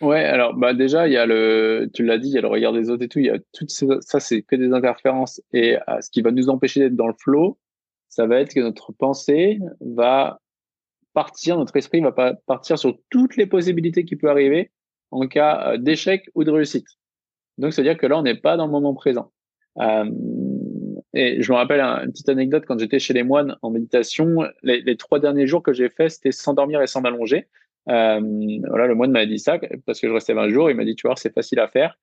[0.00, 2.48] Ouais, alors bah déjà il y a le, tu l'as dit, il y a le
[2.48, 3.20] regard des autres et tout.
[3.20, 6.80] Il y a tout ça, c'est que des interférences et ce qui va nous empêcher
[6.80, 7.56] d'être dans le flow,
[8.08, 10.40] ça va être que notre pensée va
[11.14, 14.70] partir, notre esprit va pas partir sur toutes les possibilités qui peuvent arriver
[15.10, 16.86] en cas euh, d'échec ou de réussite.
[17.58, 19.30] Donc, c'est-à-dire que là, on n'est pas dans le moment présent.
[19.78, 20.10] Euh,
[21.14, 24.96] et je me rappelle une petite anecdote quand j'étais chez les moines en méditation, les,
[24.96, 27.48] trois derniers jours que j'ai fait, c'était s'endormir et s'en allonger.
[27.88, 28.20] Euh,
[28.68, 30.70] voilà, le moine m'a dit ça parce que je restais 20 jours.
[30.70, 31.98] Il m'a dit, tu vois, c'est facile à faire.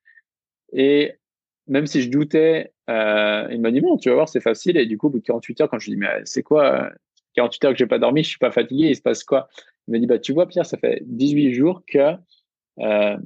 [0.72, 1.14] Et
[1.66, 4.78] même si je doutais, il m'a dit, bon, tu vas voir, c'est facile.
[4.78, 6.91] Et du coup, au bout de 48 heures, quand je lui dis, mais c'est quoi
[7.39, 9.47] 48 heures que j'ai pas dormi, je suis pas fatigué, il se passe quoi?
[9.87, 12.13] Il m'a dit, bah, tu vois, Pierre, ça fait 18 jours que
[12.79, 13.17] euh,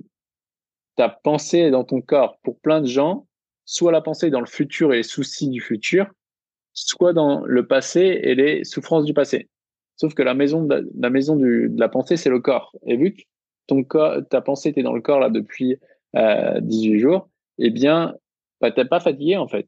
[0.95, 2.37] ta pensée est dans ton corps.
[2.43, 3.27] Pour plein de gens,
[3.65, 6.07] soit la pensée dans le futur et les soucis du futur,
[6.73, 9.49] soit dans le passé et les souffrances du passé.
[9.95, 12.71] Sauf que la maison de la, maison de la pensée, c'est le corps.
[12.85, 13.21] Et vu que
[13.67, 15.79] ton corps, ta pensée était dans le corps là depuis
[16.15, 18.15] euh, 18 jours, eh bien,
[18.61, 19.67] bah, t'es pas fatigué en fait.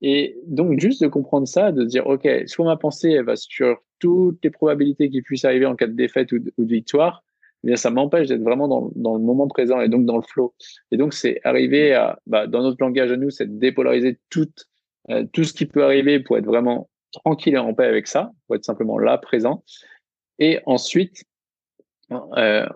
[0.00, 3.78] Et donc, juste de comprendre ça, de dire, OK, soit ma pensée, elle va sur
[3.98, 7.24] toutes les probabilités qui puissent arriver en cas de défaite ou de, victoire,
[7.64, 10.54] eh bien, ça m'empêche d'être vraiment dans, le moment présent et donc dans le flow.
[10.92, 14.48] Et donc, c'est arriver à, bah, dans notre langage à nous, c'est de dépolariser tout,
[15.10, 18.30] euh, tout ce qui peut arriver pour être vraiment tranquille et en paix avec ça,
[18.46, 19.64] pour être simplement là, présent.
[20.38, 21.24] Et ensuite,
[22.12, 22.66] euh,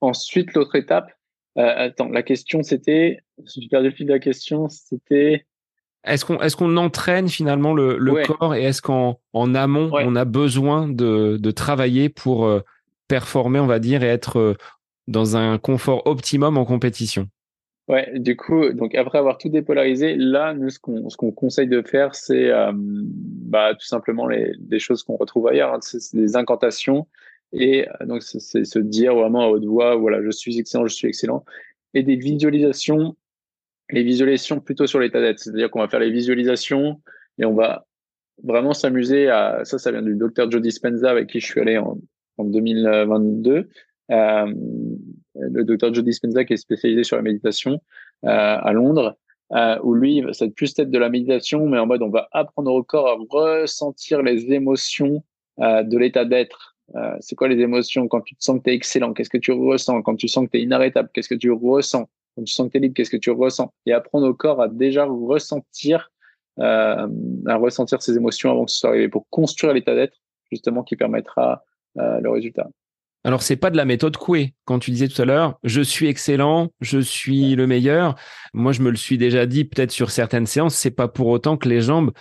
[0.00, 1.10] ensuite, l'autre étape,
[1.58, 5.46] euh, attends, la question c'était, j'ai perdu le fil de la question, c'était,
[6.04, 10.24] est-ce qu'on qu'on entraîne finalement le, le corps et est-ce qu'en en amont on a
[10.24, 12.60] besoin de, de travailler pour euh,
[13.08, 14.54] performer, on va dire, et être euh,
[15.06, 17.28] dans un confort optimum en compétition?
[17.88, 22.14] Ouais, du coup, donc après avoir tout dépolarisé, là, nous, ce qu'on conseille de faire,
[22.14, 27.06] c'est euh, bah, tout simplement les, des choses qu'on retrouve ailleurs, hein, c'est des incantations
[27.52, 31.08] et donc c'est se dire vraiment à haute voix, voilà, je suis excellent, je suis
[31.08, 31.46] excellent,
[31.94, 33.16] et des visualisations
[33.90, 35.38] les visualisations plutôt sur l'état d'être.
[35.38, 37.00] C'est-à-dire qu'on va faire les visualisations
[37.38, 37.86] et on va
[38.42, 41.78] vraiment s'amuser à, ça, ça vient du docteur Joe Dispenza avec qui je suis allé
[41.78, 41.98] en,
[42.36, 43.68] en 2022.
[44.10, 44.54] Euh,
[45.34, 47.80] le docteur Joe Dispenza qui est spécialisé sur la méditation
[48.24, 49.16] euh, à Londres,
[49.52, 52.28] euh, où lui, ça va plus être de la méditation, mais en mode on va
[52.32, 55.22] apprendre au corps à ressentir les émotions
[55.60, 56.76] euh, de l'état d'être.
[56.94, 58.08] Euh, c'est quoi les émotions?
[58.08, 60.02] Quand tu te sens que tu es excellent Qu'est-ce que tu ressens?
[60.02, 62.08] Quand tu sens que tu es inarrêtable Qu'est-ce que tu ressens?
[62.38, 63.72] Quand tu sens que tu libre, qu'est-ce que tu ressens?
[63.84, 66.12] Et apprendre au corps à déjà ressentir,
[66.60, 67.08] euh,
[67.46, 70.16] à ressentir ses émotions avant que ce soit arrivé pour construire l'état d'être,
[70.52, 71.64] justement, qui permettra
[71.98, 72.68] euh, le résultat.
[73.24, 74.54] Alors, c'est pas de la méthode Coué.
[74.64, 78.14] Quand tu disais tout à l'heure, je suis excellent, je suis le meilleur.
[78.54, 80.76] Moi, je me le suis déjà dit peut-être sur certaines séances.
[80.76, 82.12] C'est pas pour autant que les jambes,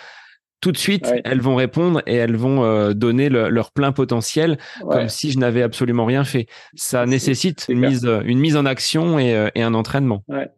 [0.59, 5.09] tout de suite, elles vont répondre et elles vont euh, donner leur plein potentiel, comme
[5.09, 6.47] si je n'avais absolument rien fait.
[6.75, 10.23] Ça nécessite une mise, une mise en action et, euh, et un entraînement.
[10.27, 10.49] Ouais.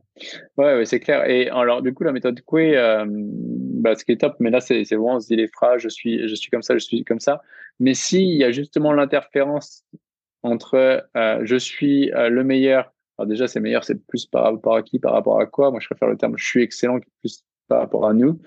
[0.57, 1.29] Ouais, c'est clair.
[1.29, 4.59] Et alors, du coup, la méthode Coué, euh, bah, ce qui est top, mais là,
[4.59, 7.03] c'est vraiment, on se dit les phrases, je suis, je suis comme ça, je suis
[7.03, 7.41] comme ça.
[7.79, 9.85] Mais s'il y a justement l'interférence
[10.43, 12.91] entre euh, je suis euh, le meilleur.
[13.17, 15.71] Alors déjà, c'est meilleur, c'est plus par rapport à qui, par rapport à quoi?
[15.71, 18.39] Moi, je préfère le terme je suis excellent plus par rapport à nous.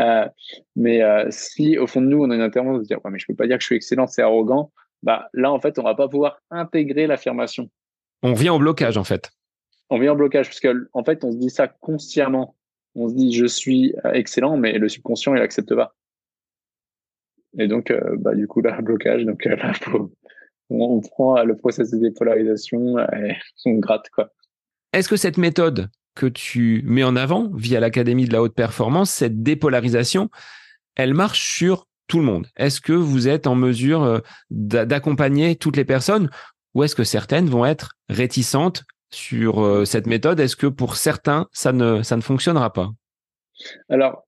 [0.00, 0.28] Euh,
[0.76, 3.18] mais euh, si au fond de nous, on a une intervention de dire ouais, mais
[3.18, 4.72] je peux pas dire que je suis excellent, c'est arrogant.
[5.02, 7.70] Bah là, en fait, on va pas pouvoir intégrer l'affirmation.
[8.22, 9.30] On vient en blocage, en fait.
[9.90, 12.56] On vient en blocage parce que en fait, on se dit ça consciemment.
[12.94, 15.94] On se dit je suis excellent, mais le subconscient il accepte pas.
[17.58, 19.24] Et donc, bah du coup là, blocage.
[19.24, 20.10] Donc là, faut,
[20.70, 23.36] on, prend le processus de dépolarisation et
[23.66, 24.32] on gratte quoi.
[24.92, 29.10] Est-ce que cette méthode que tu mets en avant via l'Académie de la haute performance,
[29.10, 30.30] cette dépolarisation,
[30.96, 35.76] elle marche sur tout le monde Est-ce que vous êtes en mesure euh, d'accompagner toutes
[35.76, 36.30] les personnes
[36.74, 40.40] ou est-ce que certaines vont être réticentes sur euh, cette méthode?
[40.40, 42.90] Est-ce que pour certains, ça ne, ça ne fonctionnera pas?
[43.88, 44.26] Alors,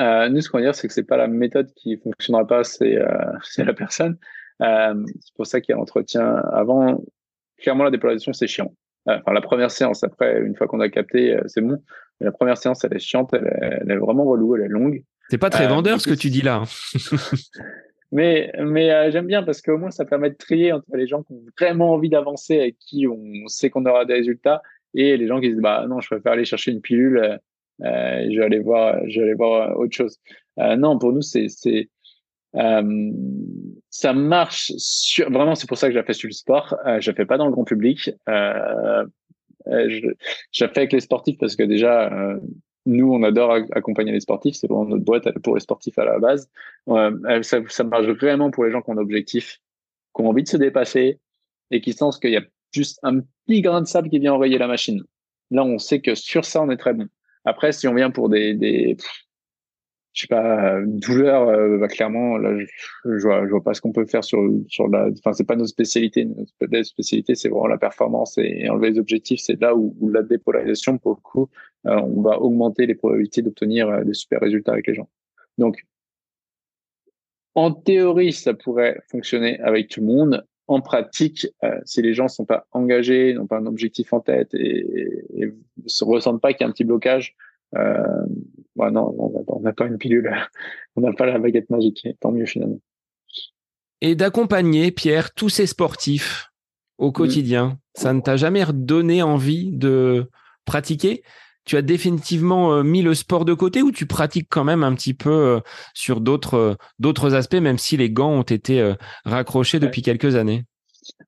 [0.00, 2.64] euh, nous, ce qu'on va dire, c'est que c'est pas la méthode qui fonctionnera pas,
[2.64, 2.98] c'est
[3.58, 4.16] la personne.
[4.60, 7.02] C'est pour ça qu'il y a l'entretien avant.
[7.58, 8.72] Clairement, la dépolarisation, c'est chiant.
[9.08, 11.82] Euh, enfin, la première séance, après, une fois qu'on a capté, euh, c'est bon.
[12.20, 14.68] Mais la première séance, elle est chiante, elle est, elle est vraiment relou, elle est
[14.68, 15.02] longue.
[15.30, 16.62] C'est pas très vendeur ce que tu dis là.
[18.12, 21.32] mais mais j'aime bien parce qu'au moins ça permet de trier entre les gens qui
[21.32, 24.62] ont vraiment envie d'avancer et qui on sait qu'on aura des résultats
[24.94, 28.38] et les gens qui disent bah non je préfère aller chercher une pilule euh, je
[28.38, 30.18] vais aller voir je vais aller voir autre chose
[30.58, 31.90] euh, non pour nous c'est c'est
[32.56, 33.10] euh,
[33.90, 36.74] ça marche sur vraiment c'est pour ça que j'ai fait sur le sport.
[36.86, 38.10] Euh, je fais pas dans le grand public.
[38.28, 39.04] Euh,
[39.66, 40.08] euh je,
[40.52, 42.38] je fais avec les sportifs parce que déjà euh,
[42.86, 44.56] nous on adore accompagner les sportifs.
[44.56, 46.50] C'est vraiment notre boîte pour les sportifs à la base.
[46.86, 49.58] Ça, ça marche vraiment pour les gens qui ont un objectif
[50.14, 51.20] qui ont envie de se dépasser
[51.70, 52.42] et qui sentent qu'il y a
[52.72, 55.02] juste un petit grain de sable qui vient enrayer la machine.
[55.50, 57.08] Là on sait que sur ça on est très bon.
[57.44, 58.96] Après si on vient pour des, des
[60.18, 62.66] je sais pas, douleur, euh, bah, clairement, là, je,
[63.04, 65.54] je, vois, je vois pas ce qu'on peut faire sur, sur la, enfin, c'est pas
[65.54, 66.24] nos spécialités.
[66.24, 69.38] Notre spécialité, c'est vraiment la performance et, enlever les objectifs.
[69.38, 71.48] C'est là où, la dépolarisation, pour le coup,
[71.86, 75.08] euh, on va augmenter les probabilités d'obtenir euh, des super résultats avec les gens.
[75.56, 75.86] Donc,
[77.54, 80.44] en théorie, ça pourrait fonctionner avec tout le monde.
[80.66, 81.46] En pratique,
[81.84, 85.54] si les gens sont pas engagés, n'ont pas un objectif en tête et,
[85.86, 87.34] se ressentent pas qu'il y a un petit blocage,
[87.76, 88.26] euh,
[88.76, 89.14] bah non,
[89.46, 90.32] on n'a pas une pilule,
[90.96, 92.80] on n'a pas la baguette magique, tant mieux finalement.
[94.00, 96.52] Et d'accompagner, Pierre, tous ces sportifs
[96.98, 97.12] au mmh.
[97.12, 100.30] quotidien, ça ne t'a jamais redonné envie de
[100.64, 101.22] pratiquer?
[101.64, 104.94] Tu as définitivement euh, mis le sport de côté ou tu pratiques quand même un
[104.94, 105.60] petit peu euh,
[105.92, 108.94] sur d'autres euh, d'autres aspects, même si les gants ont été
[109.24, 110.64] raccrochés depuis quelques années?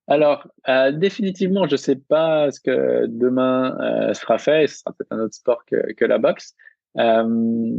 [0.07, 4.67] Alors, euh, définitivement, je ne sais pas ce que demain euh, sera fait.
[4.67, 6.55] Ce sera peut-être un autre sport que, la boxe.
[6.99, 7.73] Euh,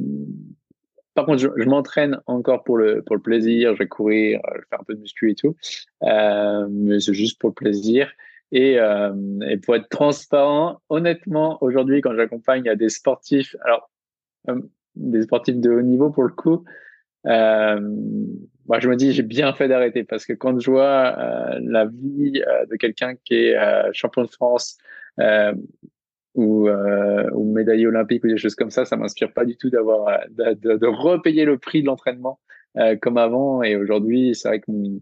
[1.14, 3.74] par contre, je, m'entraîne encore pour le plaisir.
[3.74, 4.40] Je vais courir,
[4.70, 5.56] faire un peu de muscu et tout,
[6.02, 8.12] mais c'est juste pour le plaisir.
[8.54, 8.78] Et,
[9.64, 13.90] pour être transparent, honnêtement, aujourd'hui, quand j'accompagne des sportifs, alors
[14.96, 16.64] des sportifs de haut niveau pour le coup,
[17.26, 21.86] moi, je me dis, j'ai bien fait d'arrêter parce que quand je vois euh, la
[21.86, 24.78] vie euh, de quelqu'un qui est euh, champion de France
[25.20, 25.54] euh,
[26.36, 30.22] ou, ou médaillé olympique ou des choses comme ça, ça m'inspire pas du tout d'avoir
[30.30, 32.40] de, de, repayer le prix de l'entraînement
[33.02, 33.62] comme avant.
[33.64, 35.02] Et aujourd'hui, c'est vrai que mon,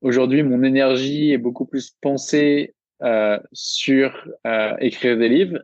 [0.00, 2.76] aujourd'hui, mon énergie est beaucoup plus pensée
[3.52, 4.28] sur
[4.78, 5.58] écrire des livres,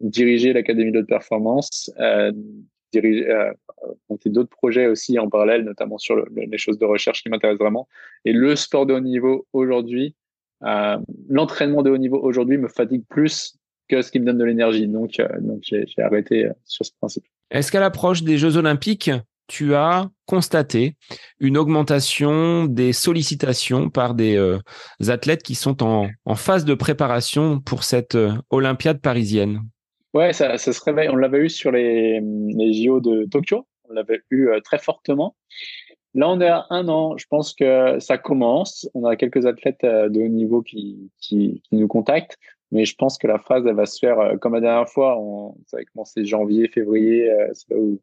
[0.00, 1.92] diriger l'académie de performance,
[3.00, 3.52] diriger, euh,
[4.08, 7.88] monter d'autres projets aussi en parallèle, notamment sur les choses de recherche qui m'intéressent vraiment.
[8.24, 10.14] Et le sport de haut niveau aujourd'hui,
[10.64, 10.96] euh,
[11.28, 13.56] l'entraînement de haut niveau aujourd'hui me fatigue plus
[13.88, 14.88] que ce qui me donne de l'énergie.
[14.88, 15.28] Donc, euh,
[15.62, 17.24] j'ai arrêté sur ce principe.
[17.50, 19.10] Est-ce qu'à l'approche des Jeux Olympiques,
[19.46, 20.96] tu as constaté
[21.38, 24.58] une augmentation des sollicitations par des
[25.06, 28.18] athlètes qui sont en, phase de préparation pour cette
[28.50, 29.60] Olympiade parisienne?
[30.16, 31.10] Ouais, ça, se réveille.
[31.10, 33.66] On l'avait eu sur les, les JO de Tokyo.
[33.90, 35.36] On l'avait eu euh, très fortement.
[36.14, 37.18] Là, on est à un an.
[37.18, 38.88] Je pense que ça commence.
[38.94, 42.38] On a quelques athlètes euh, de haut niveau qui, qui, nous contactent.
[42.72, 45.20] Mais je pense que la phase, elle va se faire euh, comme la dernière fois.
[45.66, 47.30] Ça va commencer janvier, février.
[47.52, 48.00] C'est là où,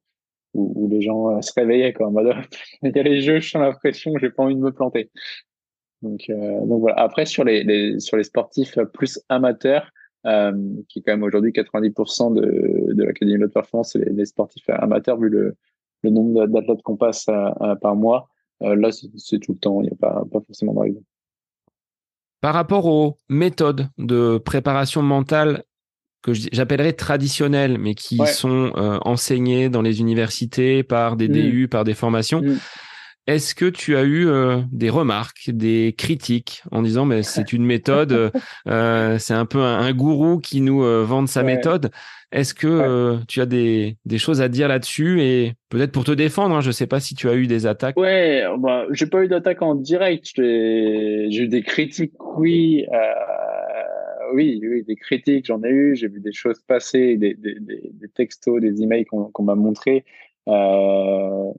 [0.54, 1.96] où, les gens se réveillaient.
[2.84, 5.10] Il y a les jeux, je sens la pression, j'ai pas envie de me planter.
[6.04, 7.00] Donc, voilà.
[7.00, 9.90] Après sur les, sur les sportifs plus amateurs,
[10.24, 15.20] qui est quand même aujourd'hui 90% de, de l'académie de performance, les, les sportifs amateurs
[15.20, 15.56] vu le,
[16.04, 17.26] le nombre d'athlètes qu'on passe
[17.82, 18.30] par mois.
[18.62, 19.82] là, c'est tout le temps.
[19.82, 21.00] Il n'y a pas, pas forcément règle.
[22.42, 25.64] Par rapport aux méthodes de préparation mentale
[26.24, 31.32] que j'appellerais traditionnelles, mais qui sont euh, enseignées dans les universités par des mmh.
[31.32, 32.60] DU, par des formations, mmh.
[33.26, 37.66] Est-ce que tu as eu euh, des remarques, des critiques en disant mais c'est une
[37.66, 38.32] méthode,
[38.68, 41.90] euh, c'est un peu un, gourou qui nous euh, vend sa méthode.
[42.34, 46.56] Est-ce que tu as des, des, choses à dire là-dessus et peut-être pour te défendre,
[46.56, 47.96] hein, je ne sais pas si tu as eu des attaques.
[47.96, 50.32] Ouais, bah, j'ai pas eu d'attaque en direct.
[50.36, 52.88] J'ai eu des critiques, oui,
[54.34, 55.96] oui, oui, des critiques, j'en ai eu.
[55.96, 60.04] J'ai vu des choses passer, des, des, des textos, des emails qu'on m'a montrés.
[60.48, 61.54] Euh,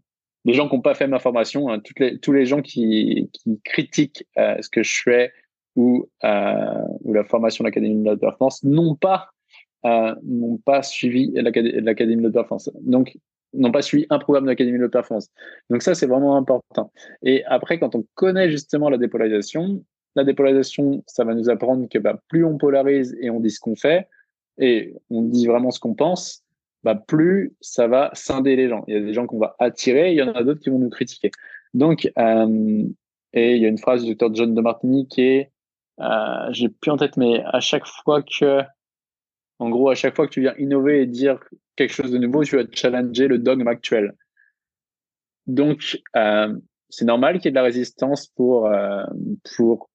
[0.45, 1.81] les gens qui n'ont pas fait ma formation, hein,
[2.21, 3.31] tous les gens qui,
[3.65, 5.33] critiquent euh, ce que je fais
[5.77, 9.31] ou, euh, ou la formation de l'Académie de la performance n'ont pas
[9.87, 12.71] euh, n'ont pas suivi l'Académie de performance.
[12.81, 13.19] Donc,
[13.53, 15.29] n'ont pas suivi un programme de l'Académie de la performance.
[15.69, 16.91] Donc ça, c'est vraiment important.
[17.23, 19.85] Et après, quand on connaît justement la dépolarisation,
[20.17, 23.61] la dépolarisation, ça va nous apprendre que bah, plus on polarise et on dit ce
[23.61, 24.09] qu'on fait,
[24.59, 26.44] et on dit vraiment ce qu'on pense,
[26.85, 28.85] bah, plus ça va scinder les gens.
[28.87, 30.79] Il y a des gens qu'on va attirer, il y en a d'autres qui vont
[30.79, 31.31] nous critiquer.
[31.73, 32.85] Donc, euh,
[33.33, 35.51] et il y a une phrase du docteur John de Martini qui est,
[36.01, 38.61] euh, j'ai plus en tête, mais à chaque fois que,
[39.59, 41.41] en gros, à chaque fois que tu viens innover et dire
[41.75, 44.15] quelque chose de nouveau, tu vas challenger le dogme actuel.
[45.47, 46.55] Donc, euh,
[46.91, 49.05] c'est normal qu'il y ait de la résistance pour euh,
[49.57, 49.91] pour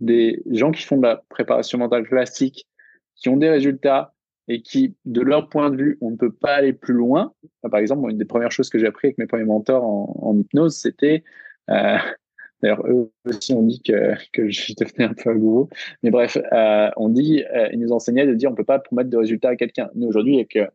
[0.00, 2.66] des gens qui font de la préparation mentale classique,
[3.14, 4.12] qui ont des résultats,
[4.48, 7.32] et qui, de leur point de vue, on ne peut pas aller plus loin.
[7.62, 10.76] Par exemple, une des premières choses que j'ai appris avec mes premiers mentors en, hypnose,
[10.76, 11.22] c'était,
[11.70, 11.96] euh,
[12.62, 15.68] d'ailleurs, eux aussi ont dit que, que je devenais un peu un gourou,
[16.02, 19.10] mais bref, euh, on dit, euh, ils nous enseignaient de dire on peut pas promettre
[19.10, 19.90] de résultats à quelqu'un.
[19.94, 20.66] Nous, aujourd'hui, avec, euh,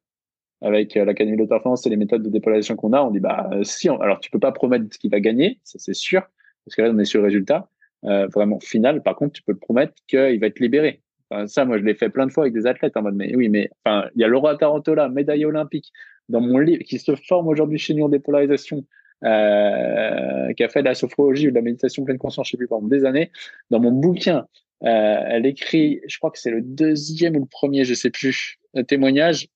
[0.62, 3.90] avec l'Académie de performance et les méthodes de dépolarisation qu'on a, on dit, bah, si,
[3.90, 6.22] alors tu peux pas promettre ce qu'il va gagner, ça c'est sûr,
[6.66, 7.70] parce que là, on est sur le résultat,
[8.04, 9.04] vraiment final.
[9.04, 11.02] Par contre, tu peux promettre qu'il va être libéré
[11.48, 13.50] ça, moi, je l'ai fait plein de fois avec des athlètes en mode, mais oui,
[13.50, 15.92] mais il y a Laura Tarantola, médaille olympique,
[16.30, 18.86] dans mon livre, qui se forme aujourd'hui chez nous dépolarisation,
[19.24, 22.58] euh, qui a fait de la sophrologie ou de la méditation pleine conscience, je sais
[22.58, 23.32] plus, pendant des années.
[23.70, 24.46] Dans mon bouquin,
[24.84, 28.60] euh, elle écrit, je crois que c'est le deuxième ou le premier, je sais plus,
[28.88, 29.48] témoignage.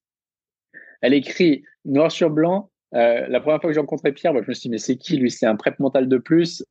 [1.01, 2.69] Elle écrit noir sur blanc.
[2.93, 4.97] Euh, la première fois que j'ai rencontré Pierre, bah, je me suis dit, mais c'est
[4.97, 5.31] qui lui?
[5.31, 6.65] C'est un prep mental de plus.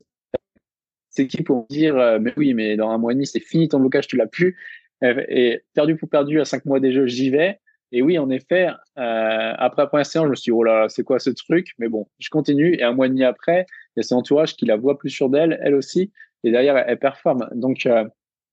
[1.11, 3.69] C'est qui pour dire, euh, mais oui, mais dans un mois et demi, c'est fini
[3.69, 4.57] ton blocage, tu l'as plus.
[5.03, 7.59] Euh, et perdu pour perdu à cinq mois des jeux, j'y vais.
[7.93, 10.89] Et oui, en effet, euh, après la première séance, je me suis dit, oh là,
[10.89, 11.73] c'est quoi ce truc?
[11.79, 12.75] Mais bon, je continue.
[12.75, 15.11] Et un mois et demi après, il y a son entourage qui la voit plus
[15.11, 16.13] sûre d'elle, elle aussi.
[16.45, 17.49] Et derrière, elle, performe.
[17.53, 18.05] Donc, euh,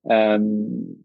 [0.09, 0.39] euh,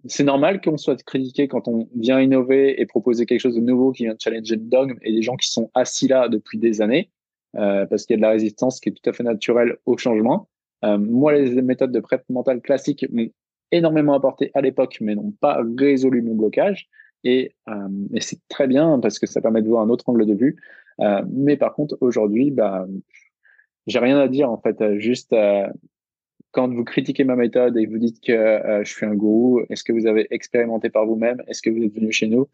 [0.06, 3.92] c'est normal qu'on soit critiqué quand on vient innover et proposer quelque chose de nouveau
[3.92, 7.10] qui vient challenger le dogme et des gens qui sont assis là depuis des années,
[7.56, 9.96] euh, parce qu'il y a de la résistance qui est tout à fait naturelle au
[9.96, 10.48] changement.
[10.84, 13.06] Euh, moi, les méthodes de prête mentale classiques
[13.72, 16.88] énormément apporté à l'époque, mais n'ont pas résolu mon blocage.
[17.24, 20.26] Et, euh, et c'est très bien parce que ça permet de voir un autre angle
[20.26, 20.56] de vue.
[21.00, 22.86] Euh, mais par contre, aujourd'hui, bah,
[23.86, 24.98] j'ai rien à dire en fait.
[24.98, 25.66] Juste euh,
[26.50, 29.84] quand vous critiquez ma méthode et que vous dites que je suis un gourou, est-ce
[29.84, 31.42] que vous avez expérimenté par vous-même?
[31.46, 32.46] Est-ce que vous êtes venu chez nous?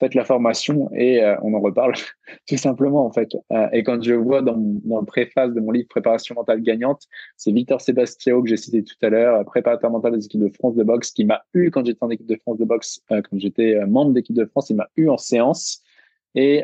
[0.00, 1.92] Faites la formation et euh, on en reparle
[2.48, 3.28] tout simplement en fait.
[3.52, 7.02] Euh, et quand je vois dans, dans le préface de mon livre Préparation mentale gagnante,
[7.36, 10.74] c'est Victor Sébastien que j'ai cité tout à l'heure, préparateur mental des équipes de France
[10.74, 13.38] de boxe, qui m'a eu quand j'étais en équipe de France de boxe, euh, quand
[13.38, 15.82] j'étais membre d'équipe de France, il m'a eu en séance.
[16.36, 16.62] Et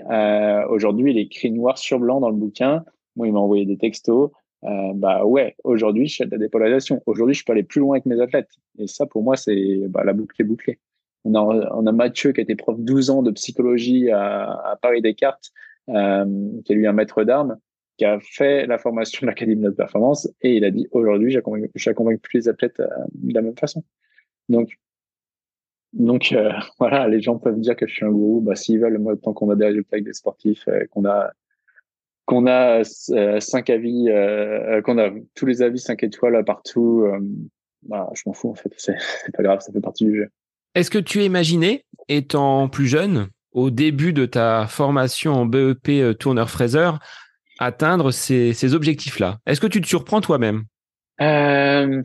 [0.69, 2.85] aujourd'hui, il écrit noir sur blanc dans le bouquin.
[3.17, 4.31] Moi, il m'a envoyé des textos.
[4.63, 7.03] bah ouais, aujourd'hui, je fais de la dépolarisation.
[7.07, 8.51] Aujourd'hui, je peux aller plus loin avec mes athlètes.
[8.79, 10.79] Et ça, pour moi, c'est bah, la boucle est bouclée.
[11.25, 14.77] On a, on a Mathieu qui a été prof 12 ans de psychologie à, à
[14.77, 15.51] Paris Descartes,
[15.89, 16.25] euh,
[16.65, 17.59] qui est lui un maître d'armes,
[17.97, 21.31] qui a fait la formation de l'Académie de la performance et il a dit aujourd'hui,
[21.75, 23.83] j'accompagne plus les athlètes euh, de la même façon.
[24.49, 24.79] Donc,
[25.93, 28.41] donc euh, voilà, les gens peuvent dire que je suis un gourou.
[28.41, 31.33] Bah, s'ils veulent, moi, tant qu'on a des résultats avec des sportifs, euh, qu'on a
[32.27, 34.09] qu'on a cinq avis,
[34.85, 37.07] qu'on a tous les avis cinq étoiles partout,
[37.83, 38.73] bah, je m'en fous en fait.
[38.77, 38.97] C'est
[39.33, 40.31] pas grave, ça fait partie du jeu.
[40.77, 46.13] Est-ce que tu imaginé, étant plus jeune, au début de ta formation en BEP euh,
[46.13, 46.99] tourneur-fraiseur,
[47.59, 49.39] atteindre ces, objectifs-là?
[49.47, 50.65] Est-ce que tu te surprends toi-même?
[51.23, 52.03] Euh,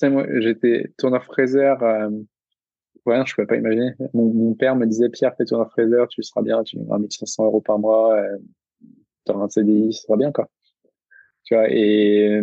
[0.00, 1.82] j'étais tourneur-fraiseur.
[1.82, 2.10] Euh,
[3.04, 3.90] je ne pouvais pas imaginer.
[4.14, 7.80] Mon, père me disait Pierre, fais tourneur-fraiseur, tu seras bien, tu gagneras 1500 euros par
[7.80, 8.22] mois,
[9.26, 10.48] tu auras un CDI, ça sera bien, quoi.
[11.48, 12.42] Tu vois, et,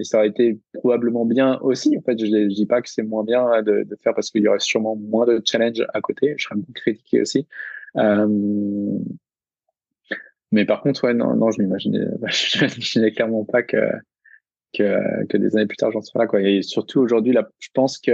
[0.00, 1.98] ça aurait été probablement bien aussi.
[1.98, 4.48] En fait, je, ne dis pas que c'est moins bien de, faire parce qu'il y
[4.48, 6.32] aurait sûrement moins de challenges à côté.
[6.38, 7.46] Je serais critiqué aussi.
[7.96, 8.26] Euh,
[10.50, 13.76] mais par contre, ouais, non, non, je m'imaginais, je clairement pas que,
[14.72, 16.40] que, que des années plus tard, j'en serais là, quoi.
[16.40, 18.12] Et surtout aujourd'hui, là, je pense que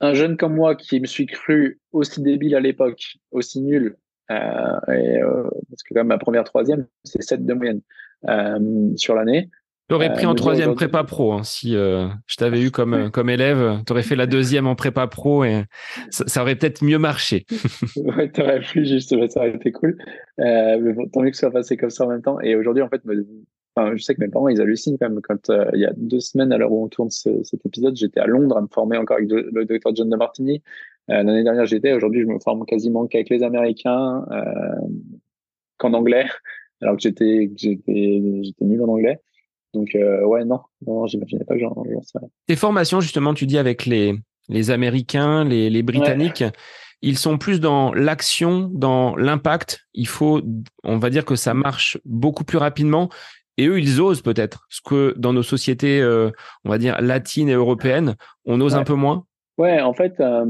[0.00, 3.96] un jeune comme moi qui me suis cru aussi débile à l'époque, aussi nul,
[4.30, 7.80] euh, et, euh, parce que quand même ma première troisième, c'est 7 de moyenne euh,
[8.96, 9.50] sur l'année.
[9.88, 11.32] Tu aurais pris en troisième prépa pro.
[11.32, 14.74] Hein, si euh, je t'avais eu comme, comme élève, tu aurais fait la deuxième en
[14.74, 15.64] prépa pro et
[16.10, 17.46] ça, aurait peut-être mieux marché.
[17.96, 19.96] ouais, tu aurais pu, juste, ça aurait été cool.
[20.40, 22.38] Euh, mais bon, tant mieux que ça soit passé comme ça en même temps.
[22.40, 23.26] Et aujourd'hui, en fait, me,
[23.74, 25.22] enfin, je sais que mes parents, ils hallucinent quand même.
[25.22, 27.96] Quand euh, il y a deux semaines, à l'heure où on tourne ce, cet épisode,
[27.96, 30.62] j'étais à Londres à me former encore avec le docteur John de Martini.
[31.08, 31.94] Euh, l'année dernière, j'étais.
[31.94, 34.26] Aujourd'hui, je me forme quasiment qu'avec les Américains,
[35.78, 36.26] qu'en anglais,
[36.80, 39.20] alors que j'étais j'étais j'étais nul en anglais.
[39.74, 43.58] Donc, euh, ouais, non, non, j'imaginais pas que j'en sais Tes formations, justement, tu dis
[43.58, 44.14] avec les,
[44.48, 46.42] les Américains, les, les Britanniques,
[47.02, 49.86] ils sont plus dans l'action, dans l'impact.
[49.94, 50.40] Il faut,
[50.84, 53.08] on va dire que ça marche beaucoup plus rapidement.
[53.56, 54.66] Et eux, ils osent peut-être.
[54.68, 56.30] Ce que dans nos sociétés, euh,
[56.64, 58.14] on va dire, latines et européennes,
[58.46, 59.24] on ose un peu moins.
[59.58, 60.44] Ouais, en fait, euh,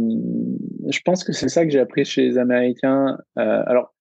[0.88, 3.16] je pense que c'est ça que j'ai appris chez les Américains.
[3.38, 3.94] Euh, alors,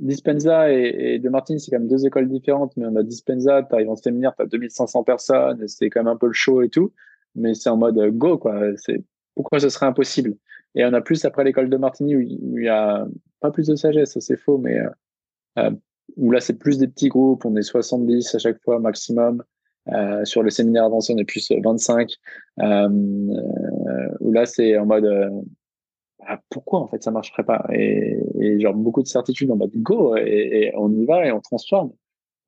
[0.00, 3.74] Dispenza et, De Martin, c'est quand même deux écoles différentes, mais on a Dispenza, tu
[3.74, 6.68] arrives en séminaire, tu as 2500 personnes, c'est quand même un peu le show et
[6.68, 6.92] tout,
[7.34, 8.60] mais c'est en mode euh, go, quoi.
[8.76, 9.02] C'est
[9.34, 10.36] pourquoi ce serait impossible?
[10.74, 12.20] Et on a plus après l'école de Martini où
[12.58, 13.06] il y a
[13.40, 14.90] pas plus de sagesse, c'est faux, mais euh,
[15.58, 15.70] euh,
[16.16, 19.42] où là c'est plus des petits groupes, on est 70 à chaque fois maximum.
[19.92, 22.10] Euh, sur le séminaire avancé, on est plus 25.
[22.60, 22.88] Euh,
[24.20, 25.06] où là c'est en mode
[26.26, 27.66] ah, pourquoi en fait ça marcherait pas?
[27.72, 31.40] Et, et, genre beaucoup de certitude en mode go et, on y va et on
[31.40, 31.92] transforme.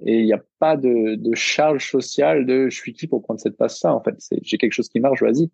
[0.04, 3.40] Et il n'y a pas de, de, charge sociale de je suis qui pour prendre
[3.40, 4.14] cette passe ça en fait.
[4.18, 5.50] C'est j'ai quelque chose qui marche vas-y.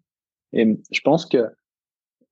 [0.53, 1.47] Et je pense que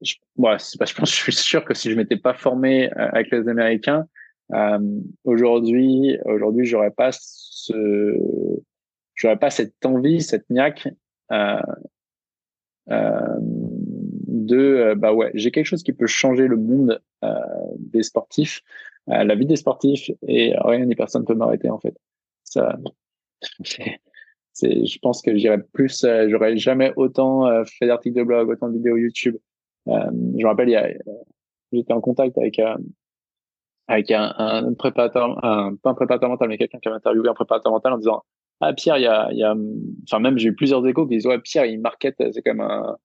[0.03, 2.91] je, ouais, c'est pas, je pense je suis sûr que si je m'étais pas formé
[2.93, 4.07] euh, avec les Américains
[4.53, 4.79] euh,
[5.25, 7.83] aujourd'hui aujourd'hui j'aurais pas ce
[9.15, 10.89] j'aurais pas cette envie cette niaque
[11.31, 11.61] euh,
[12.91, 13.39] euh,
[14.57, 17.35] euh, bah ouais, j'ai quelque chose qui peut changer le monde euh,
[17.79, 18.63] des sportifs,
[19.09, 21.97] euh, la vie des sportifs, et rien ni personne peut m'arrêter en fait.
[22.45, 22.79] Ça,
[24.53, 28.75] c'est, je pense que j'irais plus, j'aurais jamais autant fait d'articles de blog, autant de
[28.75, 29.37] vidéos YouTube.
[29.87, 30.89] je me rappelle, il y a,
[31.73, 32.61] j'étais en contact avec
[33.89, 37.35] avec un, un préparateur, un, pas un préparateur mental, mais quelqu'un qui avait interviewé un
[37.35, 38.23] préparateur mental en disant
[38.61, 39.55] ah Pierre, il y a, il y a,
[40.05, 42.97] enfin même j'ai eu plusieurs échos qui disent ouais Pierre, il market, c'est comme un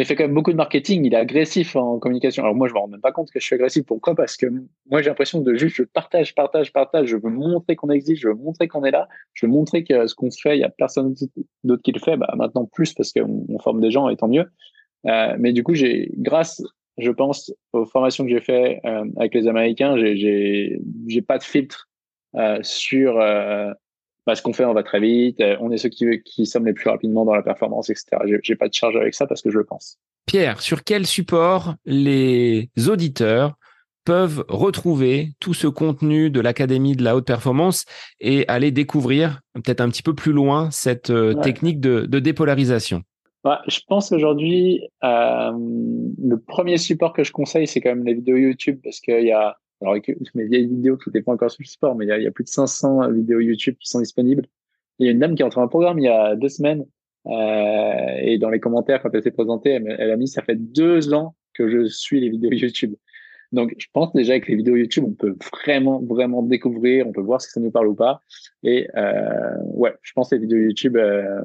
[0.00, 2.42] il fait quand même beaucoup de marketing, il est agressif en communication.
[2.42, 3.84] Alors moi, je me rends même pas compte que je suis agressif.
[3.86, 4.14] Pourquoi?
[4.14, 4.46] Parce que
[4.90, 7.08] moi, j'ai l'impression de juste, je partage, partage, partage.
[7.08, 10.06] Je veux montrer qu'on existe, je veux montrer qu'on est là, je veux montrer que
[10.06, 11.14] ce qu'on fait, il y a personne
[11.64, 12.16] d'autre qui le fait.
[12.16, 14.46] Bah, maintenant plus parce qu'on forme des gens et tant mieux.
[15.06, 16.62] Euh, mais du coup, j'ai, grâce,
[16.98, 21.38] je pense, aux formations que j'ai fait euh, avec les Américains, j'ai, j'ai, j'ai pas
[21.38, 21.88] de filtre
[22.34, 23.72] euh, sur euh,
[24.26, 26.66] bah, ce qu'on fait, on va très vite, euh, on est ceux qui, qui sommes
[26.66, 28.06] les plus rapidement dans la performance, etc.
[28.42, 29.98] J'ai pas de charge avec ça parce que je le pense.
[30.26, 33.54] Pierre, sur quel support les auditeurs
[34.04, 37.84] peuvent retrouver tout ce contenu de l'Académie de la haute performance
[38.20, 43.02] et aller découvrir peut-être un petit peu plus loin cette euh, technique de, de dépolarisation?
[43.44, 48.14] Bah, Je pense qu'aujourd'hui, euh, le premier support que je conseille, c'est quand même les
[48.14, 51.50] vidéos YouTube parce qu'il y a alors avec mes vieilles vidéos qui n'étaient pas encore
[51.50, 54.46] sur le sport, mais il y, a, plus de 500 vidéos YouTube qui sont disponibles.
[54.98, 56.48] Il y a une dame qui est entrée dans le programme il y a deux
[56.48, 56.86] semaines
[57.26, 61.12] euh, et dans les commentaires quand elle s'est présentée, elle, a mis ça fait deux
[61.12, 62.94] ans que je suis les vidéos YouTube.
[63.52, 67.20] Donc je pense déjà que les vidéos YouTube, on peut vraiment vraiment découvrir, on peut
[67.20, 68.20] voir si ça nous parle ou pas.
[68.62, 71.40] Et euh, ouais, je pense que les vidéos YouTube, euh,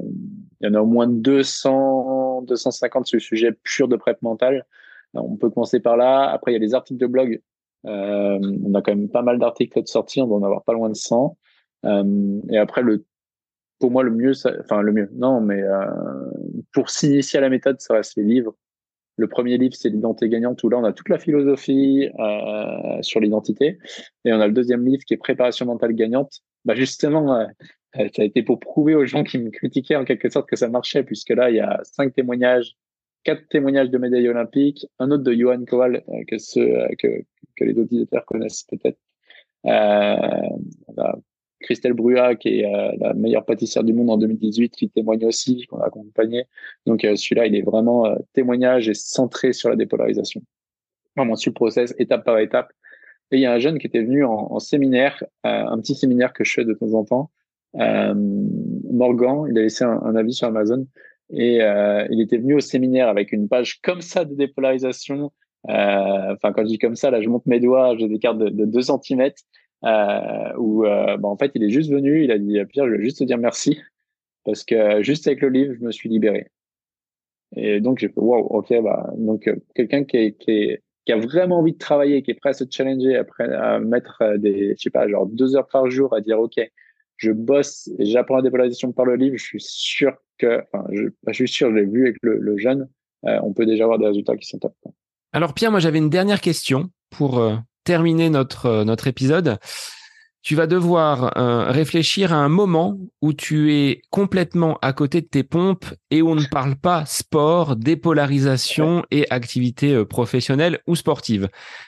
[0.62, 4.66] il y en a au moins 200, 250 sur le sujet pur de prep mentale.
[5.14, 6.30] On peut commencer par là.
[6.30, 7.42] Après, il y a les articles de blog
[7.86, 10.74] euh, on a quand même pas mal d'articles de sortie, on doit en avoir pas
[10.74, 11.38] loin de 100.
[11.86, 13.06] Euh, et après, le,
[13.80, 15.86] pour moi, le mieux, ça, enfin le mieux, non, mais euh,
[16.74, 18.56] pour s'initier à la méthode, ça reste les livres.
[19.18, 23.20] Le premier livre, c'est l'identité gagnante, où là, on a toute la philosophie euh, sur
[23.20, 23.78] l'identité.
[24.24, 26.40] Et on a le deuxième livre qui est préparation mentale gagnante.
[26.64, 27.46] Bah justement, euh,
[27.94, 30.70] ça a été pour prouver aux gens qui me critiquaient en quelque sorte que ça
[30.70, 32.78] marchait, puisque là, il y a cinq témoignages
[33.24, 37.08] quatre témoignages de médailles olympiques, un autre de Johan Kowal euh, que, ceux, euh, que,
[37.58, 38.98] que les auditeurs connaissent peut-être.
[39.66, 40.16] Euh,
[41.60, 45.78] Christelle Brua, qui est la meilleure pâtissière du monde en 2018, qui témoigne aussi, qu'on
[45.78, 46.46] a accompagné.
[46.88, 50.42] Donc celui-là, il est vraiment témoignage et centré sur la dépolarisation.
[51.16, 52.74] Vraiment sur le process, étape par étape.
[53.30, 56.34] Et il y a un jeune qui était venu en, en séminaire, un petit séminaire
[56.34, 57.32] que je fais de temps en temps,
[57.76, 60.88] Morgan, il a laissé un, avis sur Amazon
[61.34, 61.60] et
[62.10, 65.32] il était venu au séminaire avec une page comme ça de dépolarisation.
[65.66, 68.50] Enfin, quand je dis comme ça, là, je monte mes doigts, j'ai des cartes de,
[68.50, 69.32] de 2 cm.
[69.84, 73.02] Euh, où bah, en fait il est juste venu, il a dit Pierre, je veux
[73.02, 73.80] juste te dire merci
[74.46, 76.48] parce que juste avec le livre, je me suis libéré.
[77.56, 81.74] Et donc j'ai fait waouh, ok, bah donc quelqu'un qui qui qui a vraiment envie
[81.74, 84.90] de travailler, qui est prêt à se challenger, après à mettre euh, des, je sais
[84.90, 86.60] pas, genre deux heures par jour à dire, OK,
[87.22, 91.34] je bosse et j'apprends la dépolarisation par le livre, je suis sûr que, enfin, je,
[91.34, 92.90] suis sûr, je l'ai vu avec le, jeune,
[93.26, 94.74] euh, on peut déjà avoir des résultats qui sont top.
[95.32, 99.60] Alors Pierre, moi j'avais une dernière question pour euh, terminer notre, notre épisode
[100.42, 105.28] tu vas devoir euh, réfléchir à un moment où tu es complètement à côté de
[105.28, 110.96] tes pompes et où on ne parle pas sport, dépolarisation et activité euh, professionnelle ou
[110.96, 111.48] sportive.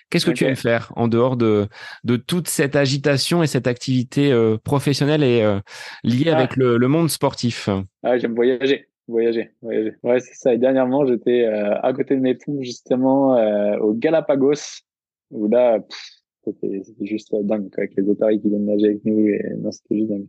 [0.10, 1.68] Qu'est-ce que tu aimes faire en dehors de,
[2.04, 5.42] de toute cette agitation et cette activité euh, professionnelle et
[6.04, 6.38] liée ah.
[6.38, 7.70] avec le, le, monde sportif?
[8.04, 8.88] Ah, J'aime voyager.
[9.08, 9.96] Voyager, voyager.
[10.04, 10.54] Ouais, c'est ça.
[10.54, 13.36] Et dernièrement, j'étais à côté de mes pompes, justement,
[13.80, 14.82] au Galapagos,
[15.32, 15.80] où là,
[16.44, 19.28] c'était juste dingue, quoi, avec les otaries qui viennent nager avec nous.
[19.28, 20.28] Et, non, c'était juste dingue.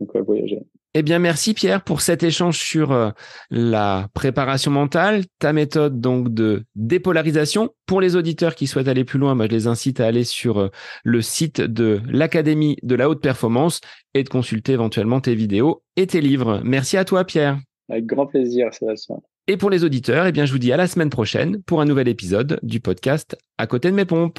[0.00, 0.60] Donc, ouais, voyager.
[0.94, 3.10] Eh bien, merci Pierre pour cet échange sur euh,
[3.50, 7.70] la préparation mentale, ta méthode donc de dépolarisation.
[7.86, 10.58] Pour les auditeurs qui souhaitent aller plus loin, bah, je les incite à aller sur
[10.58, 10.68] euh,
[11.02, 13.80] le site de l'Académie de la haute performance
[14.12, 16.60] et de consulter éventuellement tes vidéos et tes livres.
[16.62, 17.58] Merci à toi Pierre.
[17.88, 19.16] Avec grand plaisir, Sébastien.
[19.48, 21.84] Et pour les auditeurs, eh bien, je vous dis à la semaine prochaine pour un
[21.86, 24.38] nouvel épisode du podcast À côté de mes pompes.